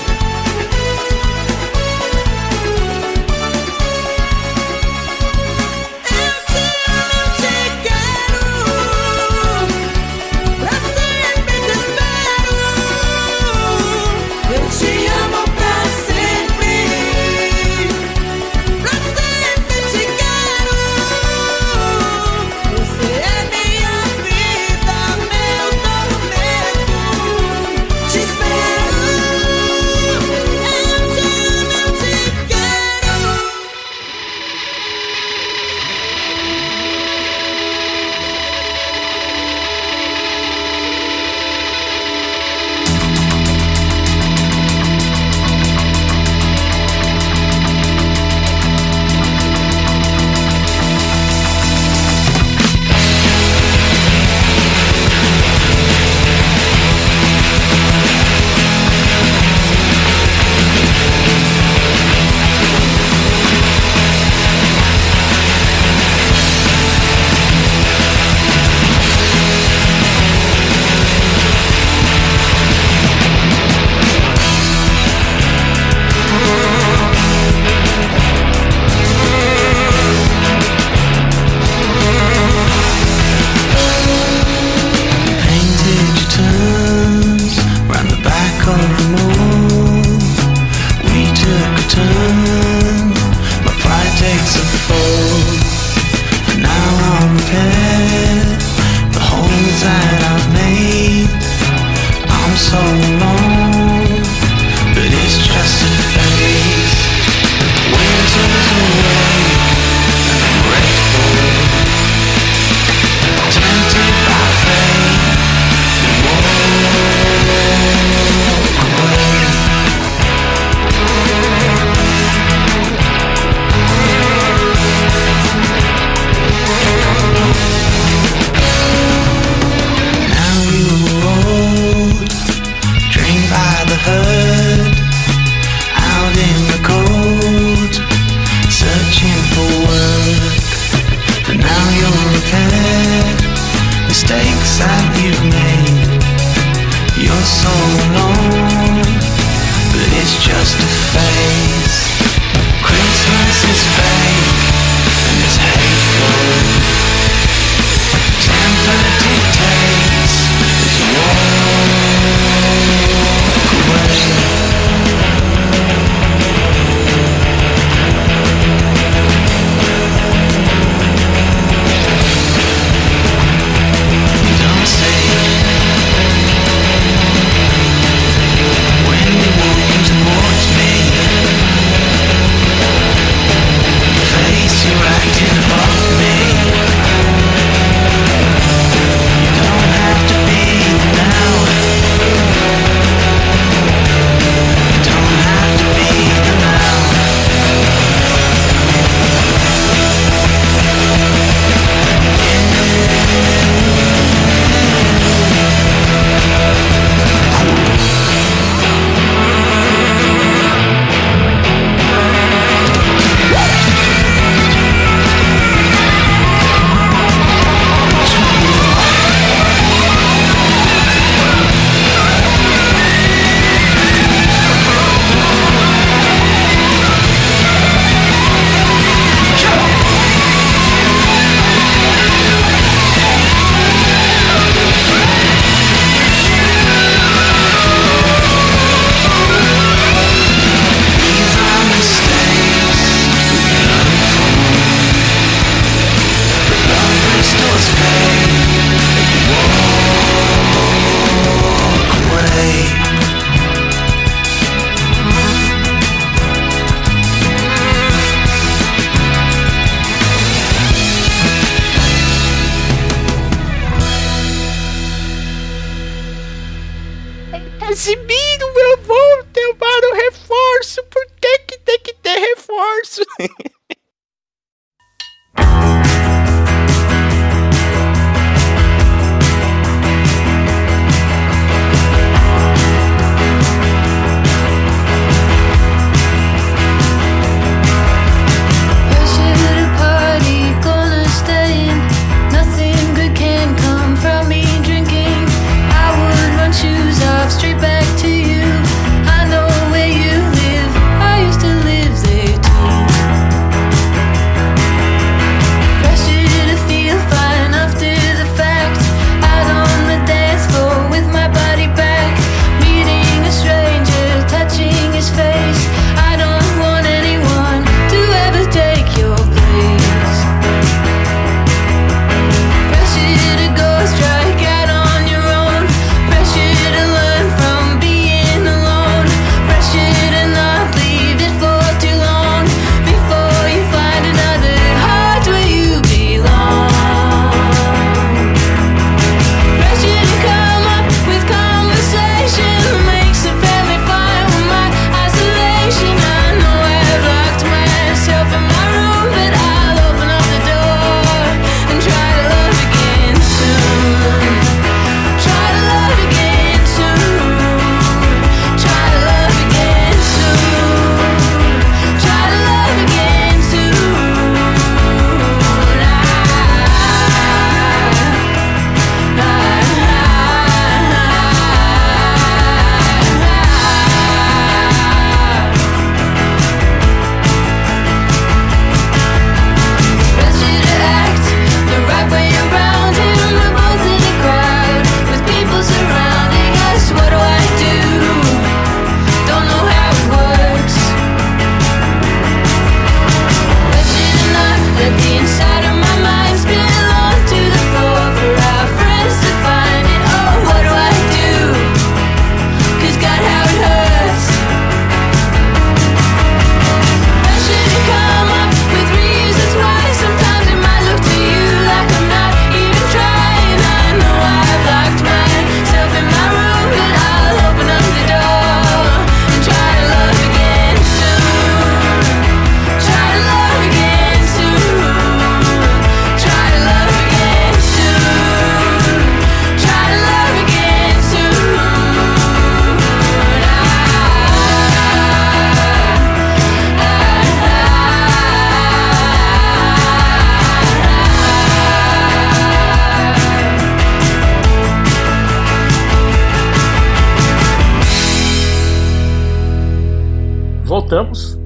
Voltamos. 451.09 451.57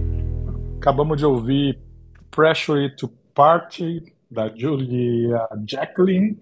Acabamos 0.79 1.19
de 1.19 1.27
ouvir 1.27 1.83
Pressure 2.31 2.95
to 2.95 3.09
Party, 3.35 4.15
da 4.31 4.49
Julia 4.57 5.49
Jacqueline, 5.69 6.41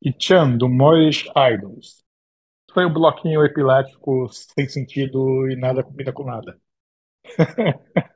e 0.00 0.14
Chan, 0.16 0.56
do 0.56 0.68
Moorish 0.68 1.28
Idols. 1.36 2.04
Foi 2.72 2.86
um 2.86 2.92
bloquinho 2.92 3.44
epilético 3.44 4.28
sem 4.28 4.68
sentido 4.68 5.50
e 5.50 5.56
nada 5.56 5.82
combina 5.82 6.12
com 6.12 6.24
nada. 6.24 6.56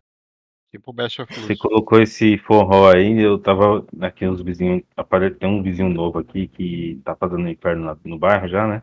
Tipo 0.71 0.93
Best 0.93 1.21
of 1.23 1.35
Você 1.35 1.57
colocou 1.57 2.01
esse 2.01 2.39
forró 2.39 2.93
aí, 2.93 3.21
eu 3.21 3.37
tava 3.39 3.85
aqui 4.01 4.29
uns 4.29 4.41
vizinhos, 4.41 4.85
tem 5.41 5.49
um 5.49 5.63
vizinho 5.63 5.89
novo 5.89 6.21
aqui 6.21 6.47
que 6.47 7.01
tá 7.05 7.17
fazendo 7.17 7.49
inferno 7.49 7.99
no 8.05 8.19
bairro 8.19 8.47
já, 8.49 8.67
né? 8.67 8.83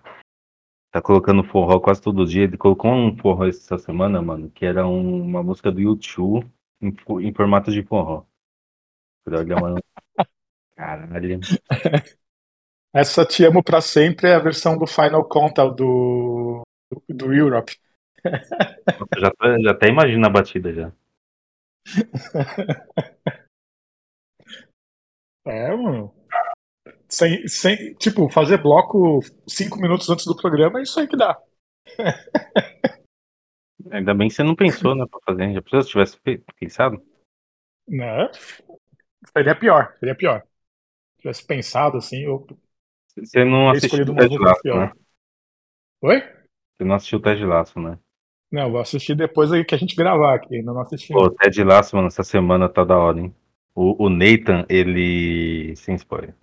Tá 0.91 1.01
colocando 1.01 1.43
forró 1.43 1.79
quase 1.79 2.01
todo 2.01 2.25
dia. 2.25 2.43
Ele 2.43 2.57
colocou 2.57 2.91
um 2.91 3.17
forró 3.17 3.45
essa 3.45 3.77
semana, 3.77 4.21
mano, 4.21 4.49
que 4.51 4.65
era 4.65 4.87
um- 4.87 5.21
uma 5.23 5.43
música 5.43 5.71
do 5.71 5.79
YouTube 5.81 6.45
em, 6.81 6.93
em 7.27 7.33
formato 7.33 7.71
de 7.71 7.83
forró. 7.83 8.23
Mano. 9.59 9.77
Caralho. 10.77 11.39
Essa 12.93 13.25
Te 13.25 13.43
Amo 13.45 13.61
Pra 13.63 13.81
Sempre 13.81 14.29
é 14.29 14.35
a 14.35 14.39
versão 14.39 14.77
do 14.77 14.87
Final 14.87 15.25
Countdown 15.27 15.75
do, 15.75 16.61
do 17.09 17.33
Europe. 17.33 17.75
Eu 18.97 19.21
já, 19.21 19.31
tô- 19.31 19.61
já 19.63 19.71
até 19.71 19.87
imagino 19.89 20.25
a 20.25 20.29
batida 20.29 20.73
já. 20.73 20.91
É, 25.45 25.75
mano. 25.75 26.13
Sem, 27.11 27.45
sem, 27.45 27.93
tipo, 27.95 28.29
fazer 28.29 28.57
bloco 28.61 29.19
cinco 29.45 29.77
minutos 29.77 30.09
antes 30.09 30.25
do 30.25 30.35
programa 30.35 30.79
é 30.79 30.83
isso 30.83 30.97
aí 30.97 31.07
que 31.07 31.17
dá. 31.17 31.37
Ainda 33.91 34.13
bem 34.13 34.29
que 34.29 34.33
você 34.33 34.43
não 34.43 34.55
pensou, 34.55 34.95
né, 34.95 35.05
pra 35.05 35.19
fazer. 35.25 35.53
Já 35.53 35.61
precisa 35.61 35.83
se 35.83 35.89
tivesse 35.89 36.17
pensado. 36.57 37.03
Né? 37.85 38.31
Seria 39.35 39.53
pior, 39.53 39.93
seria 39.99 40.15
pior. 40.15 40.41
Se 41.15 41.23
tivesse 41.23 41.45
pensado 41.45 41.97
assim, 41.97 42.23
eu 42.23 42.47
Você 43.17 43.43
não 43.43 43.69
assistiu 43.69 44.05
o 44.05 44.15
Ted 44.15 44.37
Lasso, 44.37 44.61
né? 44.67 44.93
Oi? 46.03 46.21
Você 46.21 46.85
não 46.85 46.95
assistiu 46.95 47.19
o 47.19 47.21
Ted 47.21 47.43
Lasso, 47.43 47.77
né? 47.77 47.99
Não, 48.49 48.71
vou 48.71 48.79
assistir 48.79 49.15
depois 49.15 49.51
aí 49.51 49.65
que 49.65 49.75
a 49.75 49.77
gente 49.77 49.97
gravar 49.97 50.35
aqui, 50.35 50.55
ainda 50.55 50.71
não 50.71 50.81
assisti. 50.81 51.11
Pô, 51.11 51.25
o 51.25 51.29
Ted 51.29 51.61
Lasso, 51.61 51.93
mano, 51.97 52.07
essa 52.07 52.23
semana 52.23 52.69
tá 52.69 52.85
da 52.85 52.97
hora, 52.97 53.19
hein? 53.19 53.35
O, 53.75 54.05
o 54.05 54.09
Nathan, 54.09 54.65
ele. 54.69 55.75
Sem 55.75 55.95
spoiler. 55.95 56.35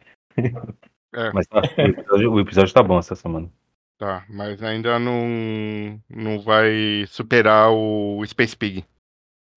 É. 1.14 1.32
Mas 1.32 1.46
tá, 1.46 1.60
o, 1.60 1.80
episódio, 1.80 2.32
o 2.32 2.40
episódio 2.40 2.74
tá 2.74 2.82
bom 2.82 2.98
essa 2.98 3.14
semana. 3.14 3.50
Tá, 3.98 4.24
mas 4.28 4.62
ainda 4.62 4.98
não, 4.98 6.00
não 6.08 6.40
vai 6.40 7.04
superar 7.08 7.70
o 7.72 8.24
Space 8.26 8.56
Pig. 8.56 8.84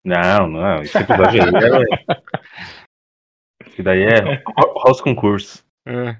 Não, 0.03 0.47
não, 0.47 0.81
esse 0.81 0.97
episódio 0.97 1.43
aí 1.43 1.49
é. 1.49 2.13
Esse 3.67 3.83
daí 3.83 4.03
é 4.03 4.41
ho- 4.47 4.83
House 4.83 5.01
Concurso. 5.01 5.63
É. 5.85 6.17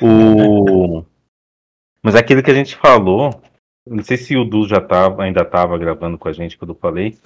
O... 0.00 1.04
Mas 2.02 2.14
aquele 2.14 2.42
que 2.42 2.50
a 2.50 2.54
gente 2.54 2.76
falou, 2.76 3.42
não 3.86 4.02
sei 4.02 4.16
se 4.16 4.36
o 4.36 4.44
Du 4.44 4.66
já 4.66 4.80
tava, 4.80 5.24
ainda 5.24 5.44
tava 5.44 5.76
gravando 5.76 6.16
com 6.16 6.28
a 6.28 6.32
gente 6.32 6.56
quando 6.56 6.72
eu 6.72 6.78
falei, 6.78 7.18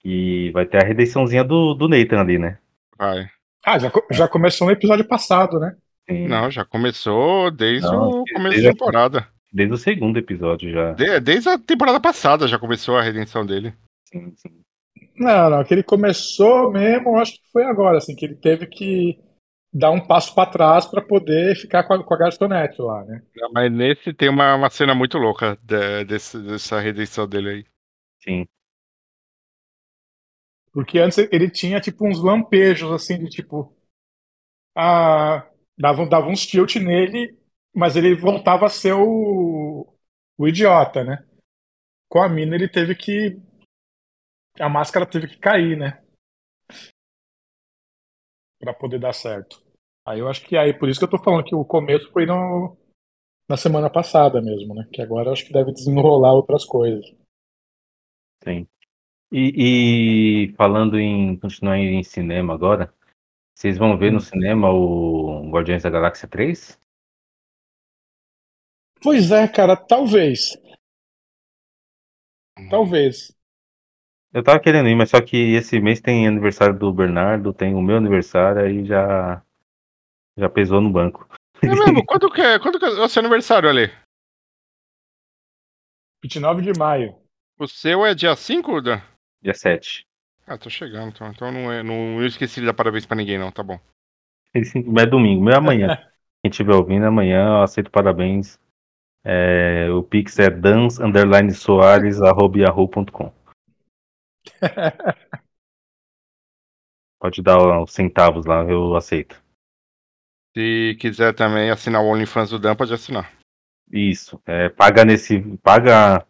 que 0.00 0.50
vai 0.52 0.66
ter 0.66 0.82
a 0.82 0.86
redençãozinha 0.86 1.42
do, 1.42 1.74
do 1.74 1.88
Nathan 1.88 2.20
ali, 2.20 2.38
né? 2.38 2.58
Vai. 2.96 3.28
Ah, 3.64 3.78
já, 3.78 3.90
já 4.12 4.28
começou 4.28 4.66
no 4.66 4.72
episódio 4.72 5.06
passado, 5.06 5.58
né? 5.58 5.76
Sim. 6.08 6.26
Não, 6.28 6.50
já 6.50 6.64
começou 6.64 7.50
desde 7.50 7.86
Não, 7.86 8.08
o 8.22 8.24
começo 8.32 8.50
desde 8.50 8.62
da 8.62 8.70
a- 8.70 8.72
temporada. 8.72 9.28
Desde 9.52 9.74
o 9.74 9.78
segundo 9.78 10.18
episódio 10.18 10.70
já. 10.70 10.92
De- 10.92 11.20
desde 11.20 11.48
a 11.48 11.58
temporada 11.58 12.00
passada 12.00 12.46
já 12.48 12.58
começou 12.58 12.96
a 12.96 13.02
redenção 13.02 13.44
dele. 13.44 13.74
Sim, 14.06 14.34
sim. 14.36 14.60
Não, 15.16 15.50
não, 15.50 15.64
que 15.64 15.74
ele 15.74 15.82
começou 15.82 16.70
mesmo, 16.70 17.18
acho 17.18 17.34
que 17.34 17.50
foi 17.52 17.64
agora, 17.64 17.98
assim, 17.98 18.14
que 18.14 18.24
ele 18.24 18.36
teve 18.36 18.66
que 18.66 19.18
dar 19.72 19.90
um 19.90 20.00
passo 20.06 20.34
pra 20.34 20.46
trás 20.46 20.86
pra 20.86 21.02
poder 21.02 21.54
ficar 21.56 21.84
com 21.84 21.94
a, 21.94 22.02
com 22.04 22.14
a 22.14 22.18
garçonete 22.18 22.80
lá, 22.80 23.04
né? 23.04 23.22
Não, 23.36 23.50
Mas 23.52 23.70
nesse 23.70 24.14
tem 24.14 24.28
uma, 24.28 24.54
uma 24.54 24.70
cena 24.70 24.94
muito 24.94 25.18
louca 25.18 25.58
de- 25.62 26.04
desse- 26.04 26.40
dessa 26.40 26.78
redenção 26.80 27.26
dele 27.28 27.48
aí. 27.50 27.64
Sim. 28.22 28.46
Porque 30.72 30.98
antes 30.98 31.18
ele 31.18 31.50
tinha, 31.50 31.80
tipo, 31.80 32.06
uns 32.06 32.22
lampejos, 32.22 32.90
assim, 32.92 33.18
de 33.18 33.28
tipo. 33.30 33.74
Ah, 34.76 35.46
dava, 35.78 36.06
dava 36.06 36.28
uns 36.28 36.46
tilt 36.46 36.76
nele, 36.76 37.38
mas 37.74 37.96
ele 37.96 38.14
voltava 38.14 38.66
a 38.66 38.70
ser 38.70 38.94
o, 38.94 39.86
o 40.36 40.48
idiota, 40.48 41.04
né? 41.04 41.24
Com 42.10 42.20
a 42.20 42.28
mina 42.28 42.54
ele 42.54 42.68
teve 42.68 42.94
que. 42.94 43.40
A 44.58 44.68
máscara 44.68 45.06
teve 45.06 45.28
que 45.28 45.38
cair, 45.38 45.78
né? 45.78 46.02
Pra 48.58 48.74
poder 48.74 48.98
dar 48.98 49.12
certo. 49.12 49.62
Aí 50.04 50.18
eu 50.18 50.28
acho 50.28 50.44
que 50.44 50.56
aí, 50.56 50.72
por 50.72 50.88
isso 50.88 50.98
que 50.98 51.04
eu 51.04 51.10
tô 51.10 51.18
falando 51.18 51.44
que 51.44 51.54
o 51.54 51.64
começo 51.64 52.10
foi 52.10 52.26
no, 52.26 52.76
na 53.48 53.56
semana 53.56 53.88
passada 53.88 54.40
mesmo, 54.42 54.74
né? 54.74 54.88
Que 54.92 55.00
agora 55.00 55.28
eu 55.28 55.32
acho 55.32 55.46
que 55.46 55.52
deve 55.52 55.72
desenrolar 55.72 56.32
outras 56.32 56.64
coisas. 56.64 57.04
Sim. 58.42 58.66
E, 59.30 60.48
e 60.48 60.54
falando 60.56 60.98
em 60.98 61.36
continuar 61.38 61.78
em 61.78 62.02
cinema 62.02 62.54
agora, 62.54 62.92
vocês 63.58 63.76
vão 63.76 63.98
ver 63.98 64.12
no 64.12 64.20
cinema 64.20 64.70
o 64.70 65.50
Guardiões 65.50 65.82
da 65.82 65.90
Galáxia 65.90 66.28
3? 66.28 66.78
Pois 69.02 69.32
é, 69.32 69.48
cara, 69.48 69.76
talvez. 69.76 70.56
Talvez. 72.70 73.36
Eu 74.32 74.44
tava 74.44 74.60
querendo 74.60 74.88
ir, 74.88 74.94
mas 74.94 75.10
só 75.10 75.20
que 75.20 75.54
esse 75.54 75.80
mês 75.80 76.00
tem 76.00 76.28
aniversário 76.28 76.78
do 76.78 76.92
Bernardo, 76.92 77.52
tem 77.52 77.74
o 77.74 77.82
meu 77.82 77.96
aniversário, 77.96 78.62
aí 78.62 78.86
já 78.86 79.44
já 80.36 80.48
pesou 80.48 80.80
no 80.80 80.92
banco. 80.92 81.28
É 81.60 81.66
mesmo? 81.66 82.06
Quando 82.06 82.30
que 82.30 82.40
é, 82.40 82.60
quando 82.60 82.78
que 82.78 82.84
é 82.84 82.88
o 82.90 83.08
seu 83.08 83.18
aniversário 83.18 83.68
ali? 83.68 83.88
29 86.22 86.62
de 86.62 86.78
maio. 86.78 87.20
O 87.58 87.66
seu 87.66 88.06
é 88.06 88.14
dia 88.14 88.36
5, 88.36 88.80
Dan? 88.80 89.00
Dia 89.42 89.54
7. 89.54 90.07
Ah, 90.48 90.56
tô 90.56 90.70
chegando, 90.70 91.10
então. 91.10 91.28
Então 91.28 91.52
não, 91.52 91.70
é, 91.70 91.82
não, 91.82 92.16
não 92.16 92.24
esqueci 92.24 92.60
de 92.60 92.66
dar 92.66 92.72
parabéns 92.72 93.04
pra 93.04 93.16
ninguém, 93.16 93.38
não, 93.38 93.52
tá 93.52 93.62
bom. 93.62 93.78
É 94.54 95.06
domingo, 95.06 95.50
é 95.50 95.56
amanhã. 95.56 95.88
Quem 96.42 96.50
estiver 96.50 96.74
ouvindo, 96.74 97.04
amanhã 97.04 97.46
eu 97.46 97.62
aceito 97.62 97.90
parabéns. 97.90 98.58
É, 99.24 99.90
o 99.90 100.02
Pix 100.02 100.38
é 100.38 100.48
dans 100.48 100.98
underline 101.00 101.52
soares 101.52 102.22
arroba 102.22 102.60
yahoo.com. 102.60 103.30
Pode 107.20 107.42
dar 107.42 107.82
os 107.82 107.92
centavos 107.92 108.46
lá, 108.46 108.62
eu 108.62 108.96
aceito. 108.96 109.42
Se 110.56 110.96
quiser 111.00 111.34
também 111.34 111.68
assinar 111.70 112.02
o 112.02 112.06
OnlyFans 112.06 112.50
do 112.50 112.58
Dan, 112.58 112.74
pode 112.74 112.94
assinar. 112.94 113.30
Isso. 113.90 114.40
É, 114.46 114.68
paga 114.68 115.04
nesse. 115.04 115.40
Paga 115.58 116.24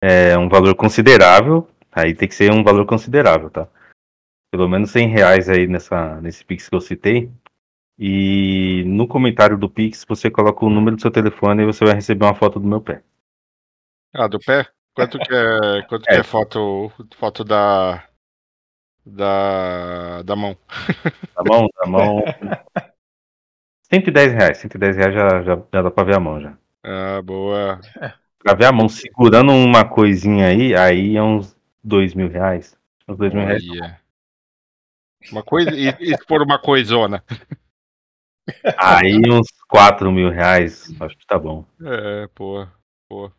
é, 0.00 0.38
um 0.38 0.48
valor 0.48 0.74
considerável. 0.74 1.68
Aí 1.92 2.14
tem 2.14 2.28
que 2.28 2.34
ser 2.34 2.52
um 2.52 2.62
valor 2.62 2.86
considerável, 2.86 3.50
tá? 3.50 3.68
Pelo 4.52 4.68
menos 4.68 4.90
100 4.90 5.08
reais 5.08 5.48
aí 5.48 5.66
nessa, 5.66 6.20
nesse 6.20 6.44
Pix 6.44 6.68
que 6.68 6.74
eu 6.74 6.80
citei. 6.80 7.30
E 7.98 8.82
no 8.86 9.06
comentário 9.06 9.58
do 9.58 9.68
Pix 9.68 10.04
você 10.08 10.30
coloca 10.30 10.64
o 10.64 10.70
número 10.70 10.96
do 10.96 11.02
seu 11.02 11.10
telefone 11.10 11.62
e 11.62 11.66
você 11.66 11.84
vai 11.84 11.94
receber 11.94 12.24
uma 12.24 12.34
foto 12.34 12.58
do 12.58 12.66
meu 12.66 12.80
pé. 12.80 13.02
Ah, 14.14 14.26
do 14.26 14.38
pé? 14.38 14.66
Quanto 14.94 15.18
que 15.18 15.34
é, 15.34 15.82
quanto 15.88 16.04
que 16.04 16.14
É. 16.14 16.20
é 16.20 16.22
foto, 16.22 16.90
foto 17.16 17.44
da, 17.44 18.04
da, 19.04 20.22
da 20.22 20.34
mão? 20.34 20.56
Tá 21.34 21.42
bom? 21.44 21.68
Tá 21.68 21.86
bom. 21.86 22.22
110 23.92 24.32
reais. 24.32 24.58
110 24.58 24.96
reais 24.96 25.14
já, 25.14 25.28
já, 25.42 25.56
já 25.72 25.82
dá 25.82 25.90
pra 25.90 26.04
ver 26.04 26.16
a 26.16 26.20
mão 26.20 26.40
já. 26.40 26.56
Ah, 26.82 27.20
boa. 27.22 27.80
Pra 28.42 28.54
ver 28.54 28.64
a 28.66 28.72
mão 28.72 28.88
segurando 28.88 29.52
uma 29.52 29.84
coisinha 29.84 30.46
aí, 30.48 30.74
aí 30.74 31.16
é 31.16 31.22
uns 31.22 31.54
2 31.82 32.14
mil 32.14 32.28
reais. 32.28 32.76
Uns 33.08 33.18
2 33.18 33.32
mil 33.32 33.44
reais. 33.44 33.64
Uma 35.30 35.42
coisa, 35.42 35.70
e, 35.70 35.88
e 36.00 36.16
se 36.16 36.24
for 36.26 36.42
uma 36.42 36.58
coisona? 36.58 37.22
Aí 38.78 39.20
uns 39.30 39.48
4 39.68 40.10
mil 40.10 40.30
reais. 40.30 40.94
Acho 41.00 41.16
que 41.16 41.26
tá 41.26 41.38
bom. 41.38 41.64
É, 41.82 42.26
pô, 42.34 42.66
pô. 43.08 43.30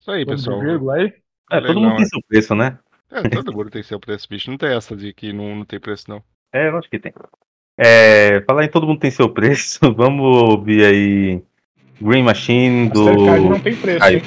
Isso 0.00 0.10
aí, 0.10 0.24
pessoal. 0.24 0.60
vírgula 0.60 0.96
aí? 0.96 1.14
É, 1.50 1.60
todo 1.60 1.80
mundo 1.80 1.92
tem 1.92 2.00
né? 2.00 2.06
seu 2.06 2.22
preço, 2.28 2.54
né? 2.54 2.78
É, 3.10 3.28
todo 3.28 3.52
mundo 3.52 3.70
tem 3.70 3.82
seu 3.82 3.98
preço, 3.98 4.28
bicho. 4.28 4.50
Não 4.50 4.58
tem 4.58 4.74
essa 4.74 4.94
de 4.94 5.12
que 5.12 5.32
não, 5.32 5.56
não 5.56 5.64
tem 5.64 5.80
preço, 5.80 6.04
não. 6.08 6.22
É, 6.52 6.68
eu 6.68 6.76
acho 6.78 6.88
que 6.88 6.98
tem. 6.98 7.12
É, 7.76 8.40
falar 8.42 8.64
em 8.64 8.70
todo 8.70 8.86
mundo 8.86 9.00
tem 9.00 9.10
seu 9.10 9.32
preço, 9.32 9.80
vamos 9.94 10.24
ouvir 10.42 10.84
aí 10.84 11.42
Green 12.00 12.22
Machine 12.22 12.88
do. 12.90 13.04
Não 13.04 13.60
tem 13.60 13.76
preço, 13.76 14.06
hein? 14.06 14.22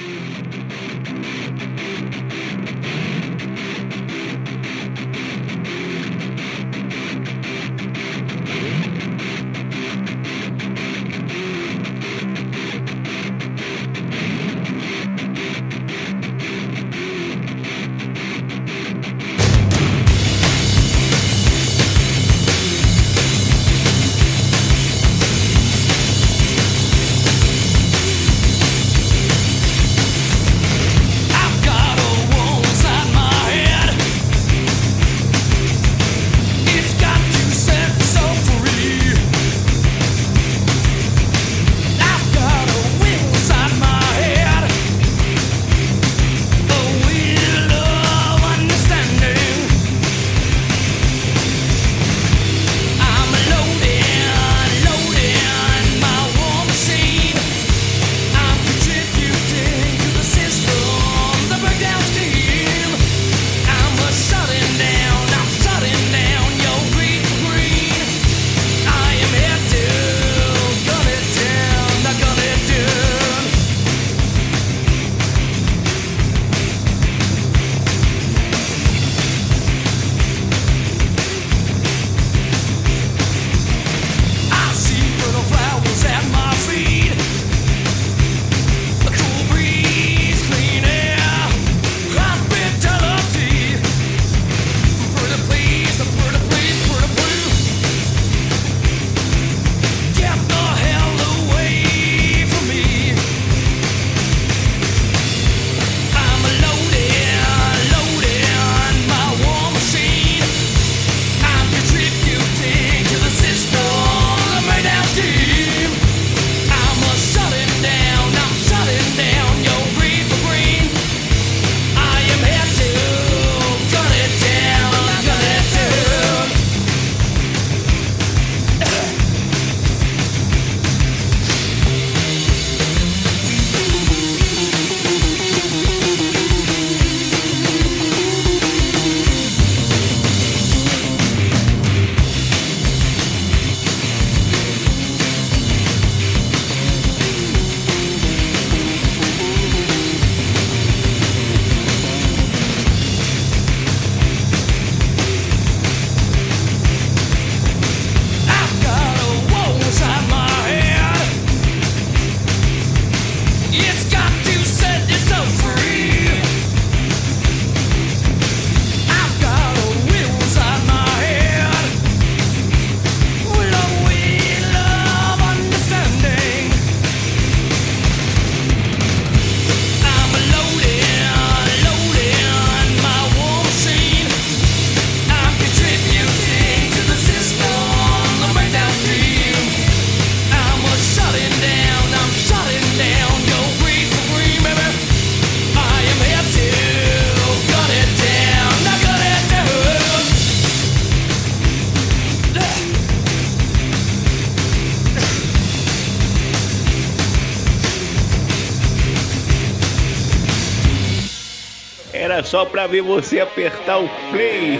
Só 212.61 212.65
pra 212.65 212.85
ver 212.85 213.01
você 213.01 213.39
apertar 213.39 213.97
o 213.97 214.07
play. 214.29 214.79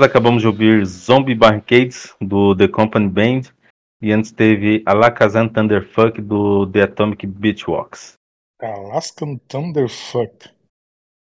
Voltamos, 0.00 0.02
acabamos 0.02 0.42
de 0.42 0.48
ouvir 0.48 0.84
Zombie 0.86 1.34
Barricades 1.34 2.14
do 2.20 2.56
The 2.56 2.68
Company 2.68 3.08
Band 3.08 3.42
e 4.00 4.12
antes 4.12 4.32
teve 4.32 4.82
Alakazam 4.86 5.48
Thunderfuck 5.48 6.20
do 6.20 6.66
The 6.70 6.82
Atomic 6.82 7.26
Beachwalks. 7.26 8.14
Alaskan 8.60 9.36
Thunderfuck. 9.48 10.50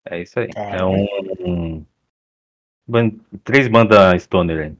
É 0.06 0.22
isso 0.22 0.40
aí. 0.40 0.48
É 0.54 0.84
um, 0.84 1.06
um- 1.40 1.86
ban- 2.86 3.18
três 3.44 3.68
bandas 3.68 4.22
stoner 4.22 4.66
aí. 4.66 4.76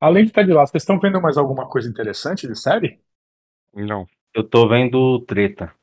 Além 0.00 0.24
de 0.24 0.30
estar 0.30 0.42
de 0.42 0.52
lá, 0.52 0.66
vocês 0.66 0.82
estão 0.82 0.98
vendo 0.98 1.20
mais 1.20 1.36
alguma 1.36 1.66
coisa 1.68 1.88
interessante 1.88 2.46
de 2.46 2.58
série? 2.58 3.00
Não. 3.74 4.06
Eu 4.34 4.44
tô 4.44 4.68
vendo 4.68 5.20
Treta. 5.20 5.74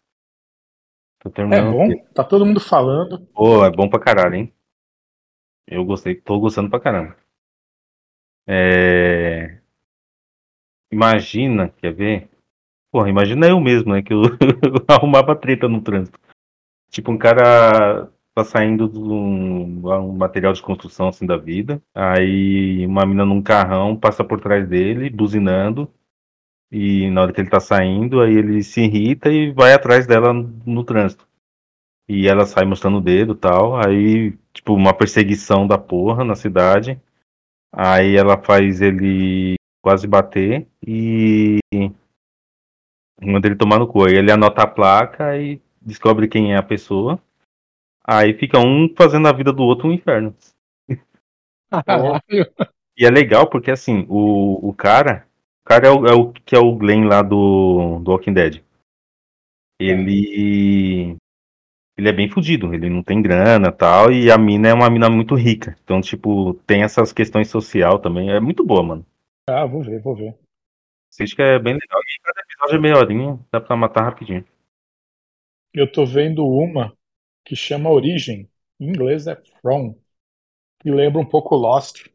Tô 1.19 1.29
É 1.29 1.61
bom? 1.61 1.87
Treta. 1.87 2.09
Tá 2.13 2.23
todo 2.23 2.45
mundo 2.45 2.59
falando. 2.59 3.25
Pô, 3.27 3.65
é 3.65 3.71
bom 3.71 3.89
pra 3.89 3.99
caralho, 3.99 4.35
hein? 4.35 4.53
Eu 5.67 5.85
gostei, 5.85 6.15
tô 6.15 6.39
gostando 6.39 6.69
pra 6.69 6.79
caramba. 6.79 7.15
É... 8.47 9.59
Imagina, 10.91 11.69
quer 11.69 11.93
ver? 11.93 12.29
Porra, 12.91 13.09
imagina 13.09 13.47
eu 13.47 13.59
mesmo, 13.59 13.93
né? 13.93 14.01
Que 14.01 14.13
eu 14.13 14.21
arrumava 14.87 15.35
treta 15.35 15.67
no 15.67 15.81
trânsito. 15.81 16.19
Tipo, 16.89 17.11
um 17.11 17.17
cara 17.17 18.11
tá 18.35 18.43
saindo 18.43 18.87
de 18.89 18.99
um, 18.99 19.87
um 19.87 20.13
material 20.17 20.53
de 20.53 20.61
construção 20.61 21.07
assim 21.07 21.25
da 21.25 21.37
vida. 21.37 21.81
Aí 21.95 22.85
uma 22.85 23.05
mina 23.05 23.25
num 23.25 23.41
carrão 23.41 23.95
passa 23.95 24.23
por 24.23 24.41
trás 24.41 24.67
dele, 24.67 25.09
buzinando. 25.09 25.89
E 26.71 27.09
na 27.11 27.21
hora 27.23 27.33
que 27.33 27.41
ele 27.41 27.49
tá 27.49 27.59
saindo, 27.59 28.21
aí 28.21 28.33
ele 28.35 28.63
se 28.63 28.81
irrita 28.81 29.29
e 29.29 29.51
vai 29.51 29.73
atrás 29.73 30.07
dela 30.07 30.33
no 30.33 30.83
trânsito. 30.83 31.27
E 32.13 32.27
ela 32.27 32.45
sai 32.45 32.65
mostrando 32.65 32.97
o 32.97 33.01
dedo 33.01 33.31
e 33.31 33.37
tal. 33.37 33.77
Aí, 33.77 34.37
tipo, 34.51 34.73
uma 34.73 34.93
perseguição 34.93 35.65
da 35.65 35.77
porra 35.77 36.25
na 36.25 36.35
cidade. 36.35 36.99
Aí 37.71 38.17
ela 38.17 38.37
faz 38.37 38.81
ele 38.81 39.55
quase 39.81 40.05
bater 40.05 40.67
e 40.85 41.59
manda 43.21 43.47
ele 43.47 43.55
tomar 43.55 43.79
no 43.79 43.87
cu. 43.87 44.03
Aí 44.03 44.15
ele 44.15 44.29
anota 44.29 44.63
a 44.63 44.67
placa 44.67 45.37
e 45.37 45.61
descobre 45.81 46.27
quem 46.27 46.51
é 46.53 46.57
a 46.57 46.63
pessoa. 46.63 47.17
Aí 48.05 48.33
fica 48.33 48.59
um 48.59 48.93
fazendo 48.93 49.29
a 49.29 49.31
vida 49.31 49.53
do 49.53 49.63
outro 49.63 49.87
um 49.87 49.93
inferno. 49.93 50.35
E 52.97 53.05
é 53.05 53.09
legal 53.09 53.49
porque 53.49 53.71
assim, 53.71 54.05
o, 54.09 54.69
o 54.69 54.73
cara. 54.73 55.25
O 55.63 55.67
cara 55.69 55.87
é 55.87 55.89
o, 55.89 56.05
é 56.05 56.13
o 56.13 56.33
que 56.33 56.53
é 56.53 56.59
o 56.59 56.75
Glenn 56.75 57.07
lá 57.07 57.21
do, 57.21 57.99
do 57.99 58.11
Walking 58.11 58.33
Dead. 58.33 58.61
Ele. 59.79 61.15
Ele 61.97 62.09
é 62.09 62.13
bem 62.13 62.29
fudido, 62.29 62.73
ele 62.73 62.89
não 62.89 63.01
tem 63.03 63.21
grana 63.21 63.69
e 63.69 63.71
tal, 63.71 64.11
e 64.11 64.29
a 64.31 64.37
mina 64.37 64.69
é 64.69 64.73
uma 64.73 64.89
mina 64.89 65.09
muito 65.09 65.35
rica. 65.35 65.77
Então, 65.83 66.01
tipo, 66.01 66.53
tem 66.67 66.83
essas 66.83 67.13
questões 67.13 67.49
social 67.49 67.99
também. 67.99 68.29
É 68.31 68.39
muito 68.39 68.63
boa, 68.65 68.83
mano. 68.83 69.05
Ah, 69.47 69.65
vou 69.67 69.83
ver, 69.83 70.01
vou 70.01 70.15
ver. 70.15 70.35
Assiste 71.11 71.35
que 71.35 71.41
é 71.43 71.59
bem 71.59 71.73
legal. 71.75 72.01
E 72.01 72.19
cada 72.23 72.41
episódio 72.41 72.75
é 72.77 72.79
meia 72.81 72.97
horinha, 72.97 73.39
dá 73.51 73.61
pra 73.61 73.77
matar 73.77 74.03
rapidinho. 74.03 74.43
Eu 75.73 75.91
tô 75.91 76.05
vendo 76.05 76.45
uma 76.47 76.97
que 77.45 77.55
chama 77.57 77.89
Origem. 77.89 78.49
Em 78.79 78.87
inglês 78.89 79.27
é 79.27 79.35
From. 79.61 79.95
Que 80.79 80.91
lembra 80.91 81.21
um 81.21 81.25
pouco 81.25 81.55
Lost. 81.55 82.07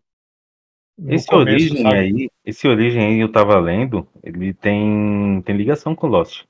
No 0.98 1.22
Esse 1.22 1.24
começo, 1.24 1.74
Origem 1.74 1.76
sabe? 1.76 1.96
aí, 1.96 2.30
esse 2.44 2.66
Origem 2.68 3.04
aí 3.04 3.18
eu 3.20 3.30
tava 3.30 3.58
lendo, 3.58 4.08
ele 4.22 4.52
tem, 4.54 5.42
tem 5.42 5.56
ligação 5.56 5.94
com 5.96 6.06
Lost. 6.06 6.44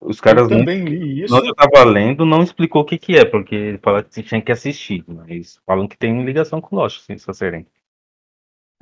Os 0.00 0.20
caras 0.20 0.46
Eu 0.46 0.48
não, 0.50 0.64
também 0.64 0.84
li 0.84 1.22
isso. 1.22 1.40
Quando 1.40 1.46
eu 1.48 1.54
tava 1.54 1.84
lendo, 1.84 2.26
não 2.26 2.42
explicou 2.42 2.82
o 2.82 2.84
que 2.84 2.98
que 2.98 3.16
é, 3.16 3.24
porque 3.24 3.78
fala 3.82 4.02
que 4.04 4.22
tinha 4.22 4.42
que 4.42 4.52
assistir, 4.52 5.04
mas 5.08 5.60
falam 5.66 5.88
que 5.88 5.96
tem 5.98 6.24
ligação 6.24 6.60
com 6.60 6.76
Lost, 6.76 7.00
sim, 7.02 7.14
essa 7.14 7.34
série. 7.34 7.66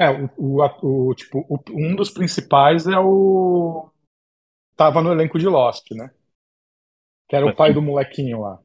É, 0.00 0.08
o, 0.10 0.30
o, 0.36 1.08
o- 1.10 1.14
tipo, 1.14 1.44
o- 1.48 1.60
um 1.70 1.94
dos 1.96 2.10
principais 2.10 2.86
é 2.86 2.98
o. 2.98 3.90
Tava 4.76 5.02
no 5.02 5.12
elenco 5.12 5.38
de 5.38 5.48
Lost, 5.48 5.90
né? 5.92 6.10
Que 7.28 7.36
era 7.36 7.46
o 7.46 7.54
pai 7.54 7.72
do 7.72 7.82
molequinho 7.82 8.40
lá. 8.40 8.58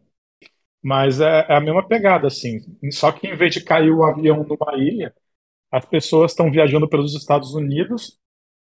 Mas 0.84 1.22
é, 1.22 1.46
é 1.50 1.56
a 1.58 1.62
mesma 1.62 1.88
pegada, 1.88 2.28
assim. 2.28 2.60
Só 2.92 3.12
que 3.12 3.28
em 3.28 3.36
vez 3.36 3.54
de 3.54 3.64
cair 3.64 3.92
o 3.92 4.04
avião 4.04 4.44
numa 4.44 4.76
ilha, 4.78 5.14
as 5.72 5.86
pessoas 5.86 6.32
estão 6.32 6.52
viajando 6.52 6.90
pelos 6.90 7.16
Estados 7.16 7.54
Unidos, 7.56 8.20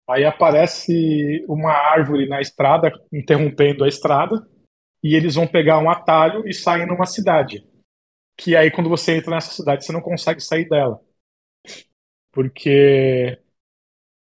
aí 0.09 0.25
aparece 0.25 1.45
uma 1.49 1.73
árvore 1.73 2.29
na 2.29 2.41
estrada, 2.41 2.93
interrompendo 3.13 3.85
a 3.85 3.89
estrada, 3.89 4.47
e 5.03 5.15
eles 5.15 5.35
vão 5.35 5.47
pegar 5.47 5.79
um 5.79 5.91
atalho 5.91 6.47
e 6.49 6.53
saem 6.53 6.87
numa 6.87 7.07
cidade. 7.07 7.67
Que 8.37 8.57
aí, 8.57 8.71
quando 8.71 8.91
você 8.91 9.17
entra 9.17 9.31
nessa 9.31 9.53
cidade, 9.53 9.85
você 9.85 9.93
não 9.93 10.01
consegue 10.01 10.41
sair 10.41 10.69
dela. 10.69 11.01
Porque 12.33 13.39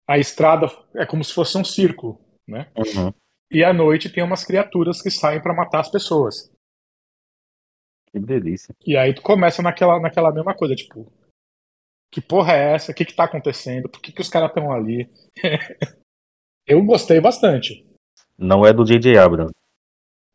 a 0.07 0.19
estrada 0.19 0.67
é 0.95 1.07
como 1.07 1.25
se 1.25 1.33
fosse 1.33 1.57
um 1.57 1.65
círculo, 1.65 2.21
né? 2.47 2.71
Uhum. 2.77 3.13
E 3.51 3.65
à 3.65 3.73
noite 3.73 4.13
tem 4.13 4.23
umas 4.23 4.45
criaturas 4.45 5.01
que 5.01 5.11
saem 5.11 5.41
para 5.41 5.55
matar 5.55 5.81
as 5.81 5.91
pessoas. 5.91 6.53
Que 8.11 8.21
delícia. 8.21 8.75
E 8.87 8.97
aí 8.97 9.15
tu 9.15 9.23
começa 9.23 9.63
naquela, 9.63 9.99
naquela 9.99 10.33
mesma 10.33 10.55
coisa, 10.55 10.75
tipo, 10.75 11.11
que 12.13 12.21
porra 12.21 12.53
é 12.53 12.75
essa? 12.75 12.93
O 12.93 12.95
que 12.95 13.07
que 13.07 13.15
tá 13.15 13.25
acontecendo? 13.25 13.89
Por 13.89 14.01
que 14.01 14.13
que 14.13 14.21
os 14.21 14.29
caras 14.29 14.51
estão 14.51 14.71
ali? 14.71 15.11
Eu 16.67 16.85
gostei 16.85 17.19
bastante. 17.21 17.87
Não 18.39 18.67
é 18.67 18.73
do 18.73 18.85
J.J. 18.85 19.17
Abrams. 19.17 19.53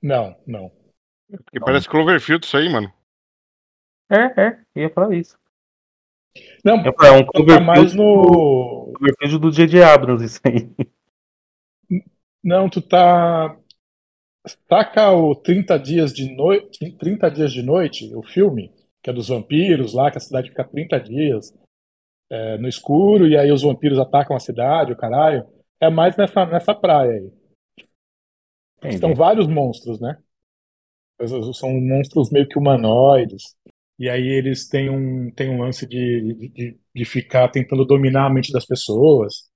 Não, 0.01 0.35
não. 0.45 0.71
Porque 1.29 1.59
parece 1.59 1.87
Cloverfield 1.87 2.45
isso 2.45 2.57
aí, 2.57 2.67
mano. 2.67 2.91
É, 4.09 4.41
é, 4.41 4.59
ia 4.75 4.89
falar 4.89 5.15
isso. 5.15 5.37
Não, 6.63 6.77
é 6.77 6.89
um 6.89 6.93
tá 6.93 7.59
mais 7.59 7.93
Cloverfield, 7.93 7.95
no. 7.95 8.93
Cloverfield 8.95 9.39
do 9.39 9.51
J.J. 9.51 9.83
Abrams, 9.83 10.25
isso 10.25 10.41
aí. 10.43 12.01
Não, 12.43 12.69
tu 12.69 12.81
tá. 12.81 13.55
Saca 14.67 15.11
o 15.11 15.35
30 15.35 15.77
dias 15.77 16.13
de 16.13 16.33
noite, 16.33 16.91
30 16.93 17.29
dias 17.29 17.51
de 17.51 17.61
noite, 17.61 18.15
o 18.15 18.23
filme, 18.23 18.73
que 19.03 19.09
é 19.09 19.13
dos 19.13 19.27
vampiros 19.27 19.93
lá, 19.93 20.09
que 20.09 20.17
a 20.17 20.21
cidade 20.21 20.49
fica 20.49 20.63
30 20.63 20.99
dias 21.01 21.53
é, 22.29 22.57
no 22.57 22.67
escuro, 22.67 23.27
e 23.27 23.37
aí 23.37 23.51
os 23.51 23.61
vampiros 23.61 23.99
atacam 23.99 24.35
a 24.35 24.39
cidade, 24.39 24.91
o 24.91 24.97
caralho. 24.97 25.47
É 25.79 25.89
mais 25.89 26.17
nessa, 26.17 26.45
nessa 26.45 26.73
praia 26.73 27.11
aí. 27.11 27.31
Entendi. 28.77 28.99
São 28.99 29.13
vários 29.13 29.47
monstros, 29.47 29.99
né? 29.99 30.17
São 31.53 31.73
monstros 31.81 32.31
meio 32.31 32.47
que 32.47 32.57
humanoides. 32.57 33.55
E 33.99 34.07
aí 34.07 34.27
eles 34.27 34.67
têm 34.67 34.89
um, 34.89 35.31
têm 35.31 35.49
um 35.49 35.61
lance 35.61 35.87
de, 35.87 36.51
de, 36.53 36.79
de 36.93 37.05
ficar 37.05 37.49
tentando 37.49 37.83
dominar 37.83 38.27
a 38.27 38.29
mente 38.29 38.51
das 38.51 38.65
pessoas. 38.65 39.49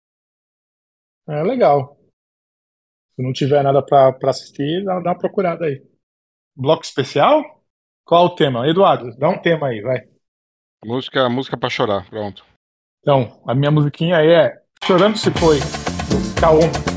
É 1.27 1.43
legal. 1.43 1.99
Se 3.15 3.21
não 3.21 3.31
tiver 3.31 3.63
nada 3.63 3.83
pra, 3.83 4.11
pra 4.13 4.31
assistir, 4.31 4.83
dá, 4.83 4.99
dá 4.99 5.11
uma 5.11 5.17
procurada 5.17 5.65
aí. 5.65 5.85
Bloco 6.55 6.83
especial? 6.83 7.43
Qual 8.03 8.25
o 8.25 8.35
tema? 8.35 8.67
Eduardo, 8.67 9.15
dá 9.17 9.29
um 9.29 9.39
tema 9.39 9.67
aí, 9.67 9.81
vai. 9.81 9.99
Música, 10.83 11.29
música 11.29 11.55
pra 11.55 11.69
chorar, 11.69 12.09
pronto. 12.09 12.43
Então, 13.01 13.41
a 13.47 13.55
minha 13.55 13.71
musiquinha 13.71 14.17
é 14.23 14.59
Chorando 14.85 15.17
Se 15.17 15.31
Foi, 15.31 15.57
K1. 16.39 16.90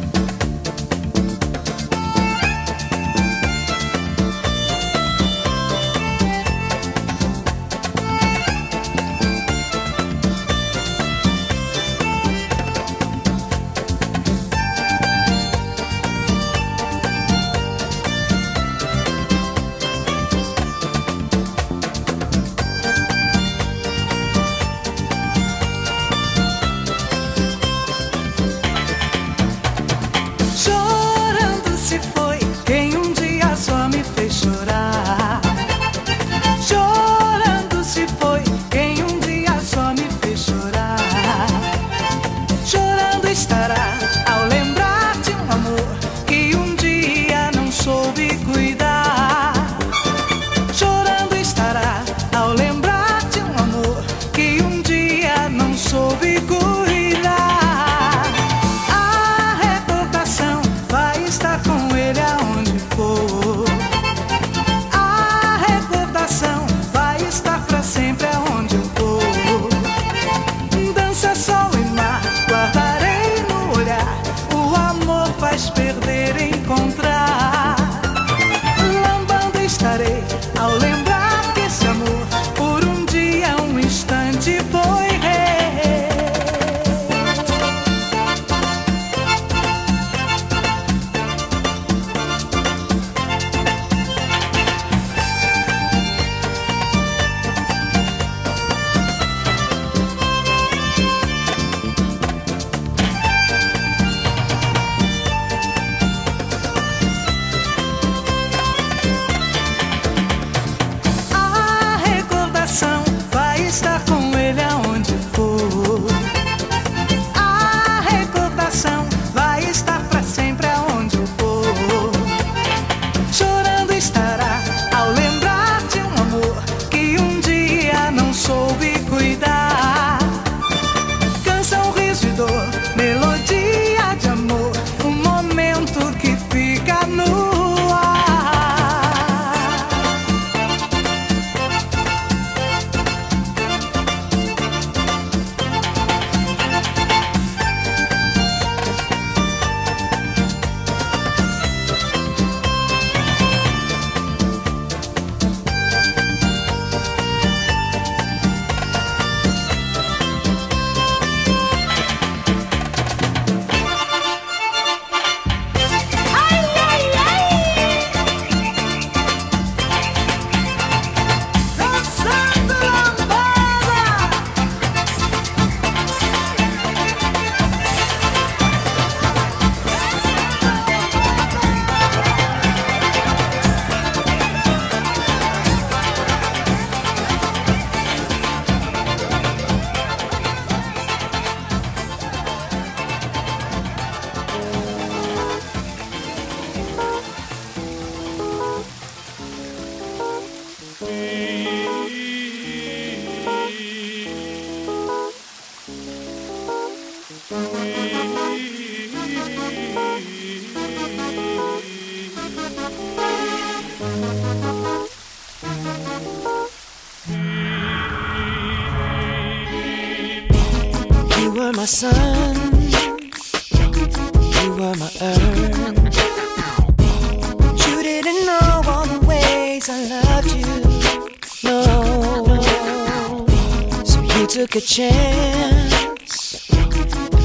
Took 234.66 234.76
a 234.76 234.80
chance 234.80 236.70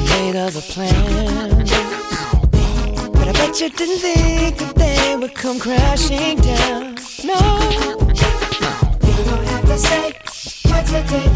made 0.08 0.36
other 0.36 0.62
plans. 0.62 1.70
But 3.12 3.28
I 3.28 3.32
bet 3.32 3.60
you 3.60 3.68
didn't 3.68 3.98
think 3.98 4.56
that 4.56 4.74
they 4.74 5.16
would 5.16 5.34
come 5.34 5.58
crashing 5.58 6.38
down. 6.38 6.96
No, 7.22 7.36
you 9.04 9.24
don't 9.28 9.46
have 9.52 9.66
to 9.66 9.76
say 9.76 10.12
what 10.70 10.86
you 10.92 11.02
did. 11.12 11.30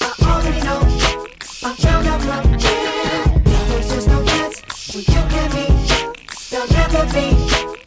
I 0.00 0.10
already 0.30 0.62
know. 0.66 0.80
I 1.62 1.74
found 1.84 2.06
out 2.08 2.20
from 2.22 2.58
here. 2.58 3.24
There's 3.68 3.88
just 3.94 4.08
no 4.08 4.24
chance 4.24 4.56
you 4.96 5.04
and 5.14 5.54
me. 5.54 5.66
There'll 6.50 6.72
never 6.80 7.04
be. 7.14 7.28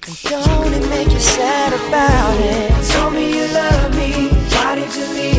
And 0.08 0.18
don't 0.32 0.74
it 0.74 0.90
make 0.90 1.12
you 1.12 1.20
sad 1.20 1.74
about 1.74 2.40
it? 2.40 2.72
Told 2.92 3.14
me 3.14 3.24
you 3.38 3.48
love 3.54 3.94
me. 3.96 4.30
Why 4.54 4.76
did 4.76 4.96
you 4.96 5.06
leave 5.14 5.37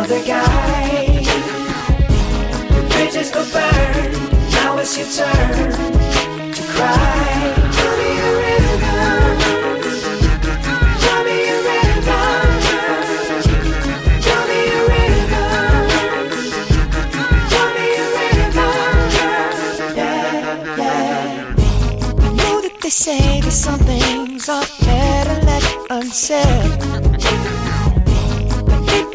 with 0.00 0.08
some 0.08 0.16
other 0.16 0.24
guy. 0.24 1.22
Bridges 2.90 3.30
go 3.30 3.42
burn. 3.52 4.12
Now 4.52 4.78
it's 4.78 4.96
your 4.96 5.06
turn 5.08 5.72
to 6.52 6.62
cry. 6.68 7.56
Me 8.00 8.08
a 8.16 8.32
me 8.36 8.52
a 8.56 8.70
me 8.70 9.36
a 11.00 11.22
me 11.22 11.38
a. 11.44 11.70
Yeah, 19.96 20.76
yeah. 20.76 21.54
I 22.18 22.32
know 22.32 22.60
that 22.60 22.76
they 22.82 22.90
say 22.90 23.40
that 23.40 23.52
some 23.52 23.80
things 23.80 24.48
are 24.48 24.64
better 24.80 25.46
left 25.46 25.76
unsaid. 25.90 26.89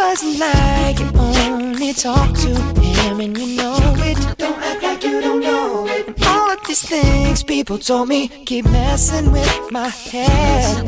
Wasn't 0.07 0.37
like 0.39 0.99
you 0.99 1.09
only 1.17 1.91
talked 1.91 2.39
to 2.41 2.53
him 2.79 3.19
and 3.19 3.35
you 3.35 3.57
know 3.57 3.75
it. 3.97 4.37
Don't 4.37 4.61
act 4.61 4.83
like 4.83 5.03
you 5.03 5.19
don't 5.19 5.41
know 5.41 5.87
it. 5.87 6.07
And 6.07 6.23
all 6.23 6.51
of 6.51 6.59
these 6.67 6.83
things 6.87 7.41
people 7.41 7.79
told 7.79 8.07
me 8.09 8.27
keep 8.45 8.65
messing 8.65 9.31
with 9.31 9.71
my 9.71 9.89
head. 9.89 10.85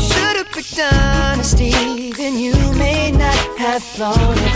Should've 0.00 0.50
picked 0.52 0.80
honesty, 0.80 2.12
then 2.12 2.38
you 2.38 2.54
may 2.78 3.12
not 3.12 3.36
have 3.58 3.82
thought 3.82 4.16
it. 4.18 4.54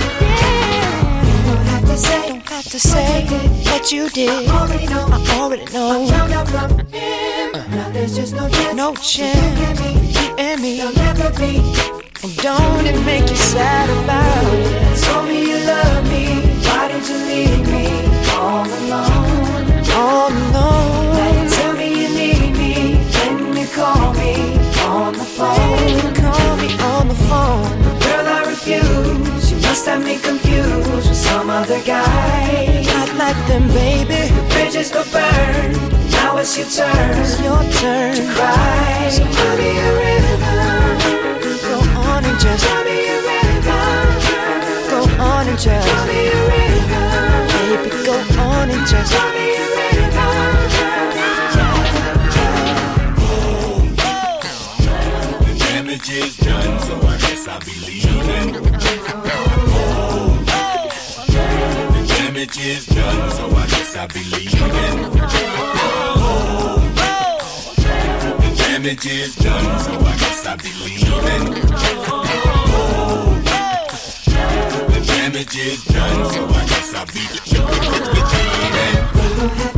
Don't 1.47 1.67
have 1.67 1.85
to 1.85 1.97
say, 1.99 2.29
don't 2.29 2.49
have 2.49 2.65
to 2.65 2.81
say 2.81 3.27
what 3.71 3.93
you 3.93 4.09
did. 4.09 4.49
I 4.49 4.63
already 4.63 4.87
know. 4.87 5.07
I 5.11 5.39
already 5.39 5.73
know. 5.75 6.05
I 6.05 6.11
found 6.11 6.33
out 6.33 6.49
from 6.49 6.79
him. 6.87 7.53
Now 7.71 7.91
there's 7.91 8.17
just 8.17 8.35
no 8.35 8.49
chance. 8.49 8.75
No 8.75 8.95
chance. 8.95 9.81
You 10.23 10.35
and 10.39 10.63
me. 10.63 10.79
There'll 10.79 10.95
never 10.95 11.31
be. 11.39 11.98
Don't 12.41 12.87
it 12.87 13.05
make 13.05 13.29
you 13.29 13.35
sad 13.35 13.91
about 14.05 14.55
it? 14.55 15.03
Told 15.03 15.27
me 15.27 15.51
you 15.51 15.59
love 15.67 16.05
me. 16.09 16.39
Why 16.63 16.87
did 16.87 17.03
you 17.09 17.19
leave 17.27 17.67
me 17.67 17.89
all 18.31 18.65
alone? 18.65 19.83
All 19.99 20.31
alone. 20.31 21.17
Now 21.19 21.49
tell 21.51 21.73
me 21.75 21.89
you 22.03 22.09
need 22.15 22.53
me 22.57 22.75
when 23.19 23.57
you 23.57 23.67
call 23.75 24.15
me 24.15 24.55
on 24.87 25.15
the 25.15 25.25
phone. 25.25 26.15
Call 26.15 26.57
me 26.59 26.71
on 26.79 27.09
the 27.09 27.19
phone. 27.27 27.67
Girl, 28.07 28.27
I 28.29 28.45
refuse. 28.47 29.51
You 29.51 29.59
must 29.63 29.87
have 29.87 30.05
me 30.05 30.19
confused 30.21 31.09
with 31.09 31.17
some 31.17 31.51
other 31.51 31.83
guy. 31.83 32.85
Not 32.87 33.17
like 33.17 33.41
them, 33.49 33.67
baby. 33.69 34.33
The 34.33 34.43
bridges 34.55 34.93
go 34.93 35.03
burn. 35.11 35.73
Now 36.13 36.37
it's 36.37 36.57
your 36.57 36.69
turn. 36.69 37.19
It's 37.19 37.41
your 37.43 37.63
turn 37.81 38.15
to 38.15 38.25
cry. 38.33 39.09
So 39.11 39.25
tell 39.25 39.57
me 39.59 39.77
a 39.77 39.93
rhythm. 39.99 41.08
Go 42.19 42.25
on 42.25 42.31
and 42.31 42.41
just 42.41 42.65
tell 42.67 42.83
me 42.83 42.91
a 42.91 43.23
rhythm. 43.23 43.71
Go 44.91 44.99
on 45.23 45.47
and 45.47 45.57
just 45.57 45.87
tell 45.87 46.07
me 46.09 46.27
a 46.27 46.31
rhythm. 46.49 47.47
Baby, 47.47 47.91
go 48.05 48.15
on 48.43 48.71
and 48.71 48.87
just 48.89 49.13
tell 49.13 49.31
me 49.35 49.55
a 49.55 49.69
The 55.45 55.55
damage 55.61 56.11
is 56.11 56.37
done, 56.39 56.81
so 56.81 56.95
I 57.07 57.19
guess 57.19 57.47
I 57.47 57.59
be 57.61 57.75
leaving. 57.87 58.53
The 61.95 62.03
damage 62.19 62.59
is 62.59 62.87
done, 62.87 63.31
so 63.31 63.47
I 63.49 63.67
guess 63.69 63.97
I 63.97 64.07
be 64.09 64.25
leaving. 64.25 66.18
Damage 68.89 69.07
is 69.07 69.37
done, 69.37 69.81
so 69.81 69.93
I 70.01 70.17
guess 70.17 70.47
I 70.47 70.57
be 70.57 70.73
leaving. 70.83 71.45
The 74.89 75.01
damage 75.07 75.57
is 75.59 75.85
done, 75.85 76.31
so 76.33 76.47
I 76.47 76.65
guess 76.65 76.95
I 76.95 77.05
be 77.05 77.21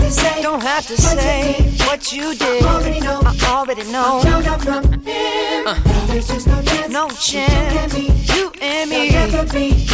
leaving. 0.06 0.42
Don't 0.42 0.62
have 0.62 0.86
to 0.86 0.96
say 0.96 1.74
what 1.88 2.12
you 2.12 2.36
did. 2.36 2.62
I 2.62 2.66
Already 2.76 3.00
know. 3.00 3.20
I 3.24 3.34
already 3.50 3.82
know. 3.90 4.20
From 4.60 4.92
him. 5.02 5.64
There's 6.06 6.28
just 6.28 6.46
no 6.46 6.62
chance. 6.62 6.92
No 6.92 7.08
chance. 7.08 7.94
You 8.32 8.52
and 8.62 8.90
me. 8.90 9.10
There'll 9.10 9.32
never 9.32 9.52
be. 9.52 9.88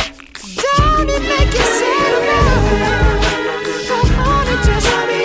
Don't 0.77 1.09
it 1.09 1.23
make 1.23 1.55
you 1.55 1.65
sad? 1.79 2.21
Go 3.89 3.95
on 3.95 4.47
and 4.47 4.63
just 4.63 4.87
tell 4.87 5.07
me 5.07 5.16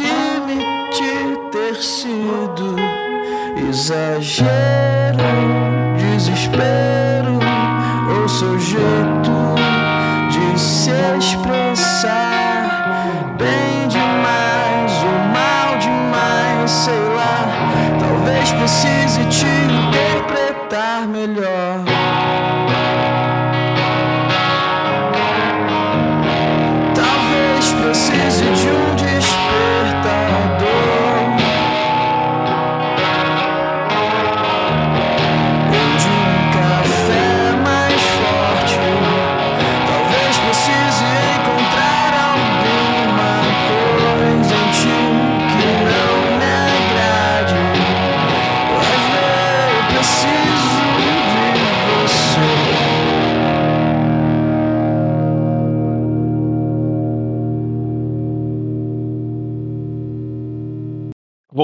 admitir 0.00 1.38
ter 1.50 1.76
sido 1.76 2.76
exagero, 3.68 4.48
desespero 5.98 6.91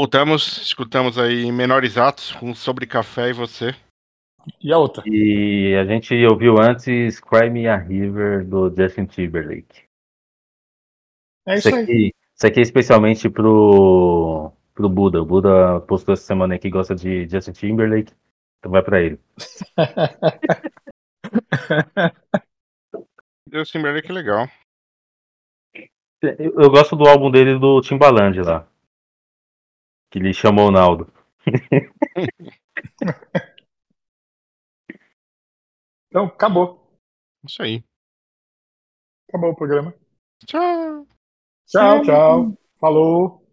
Voltamos, 0.09 0.63
escutamos 0.63 1.19
aí 1.19 1.53
Menores 1.53 1.99
Atos 1.99 2.33
com 2.33 2.55
Sobre 2.55 2.87
Café 2.87 3.29
e 3.29 3.35
Você. 3.35 3.75
E 4.59 4.73
a 4.73 4.79
outra? 4.79 5.05
E 5.07 5.75
a 5.75 5.85
gente 5.85 6.15
ouviu 6.25 6.59
antes 6.59 7.21
Cry 7.21 7.51
Me 7.51 7.69
a 7.69 7.77
River 7.77 8.47
do 8.47 8.75
Justin 8.75 9.05
Timberlake. 9.05 9.83
É 11.47 11.57
isso 11.57 11.69
aí. 11.69 11.83
aqui, 11.83 12.15
isso 12.35 12.47
aqui 12.47 12.59
é 12.59 12.63
especialmente 12.63 13.29
pro, 13.29 14.51
pro 14.75 14.89
Buda. 14.89 15.21
O 15.21 15.27
Buda 15.27 15.79
postou 15.81 16.15
essa 16.15 16.25
semana 16.25 16.55
aí 16.55 16.59
que 16.59 16.71
gosta 16.71 16.95
de 16.95 17.29
Justin 17.29 17.53
Timberlake. 17.53 18.15
Então 18.61 18.73
vai 18.73 18.83
pra 18.83 19.03
ele. 19.03 19.21
Deus 23.47 23.69
Timberlake 23.69 24.11
é 24.11 24.15
legal. 24.15 24.49
Eu, 26.23 26.63
eu 26.63 26.71
gosto 26.71 26.97
do 26.97 27.07
álbum 27.07 27.31
dele 27.31 27.59
do 27.59 27.83
Timbaland 27.83 28.41
lá. 28.41 28.67
Que 30.11 30.19
ele 30.19 30.33
chamou 30.33 30.69
o 30.69 30.71
Naldo. 30.71 31.13
Então, 36.09 36.25
acabou. 36.25 36.99
Isso 37.47 37.63
aí. 37.63 37.85
Acabou 39.29 39.51
o 39.51 39.57
programa. 39.57 39.95
Tchau. 40.47 41.07
Tchau, 41.67 42.03
tchau. 42.03 42.59
Falou. 42.81 43.48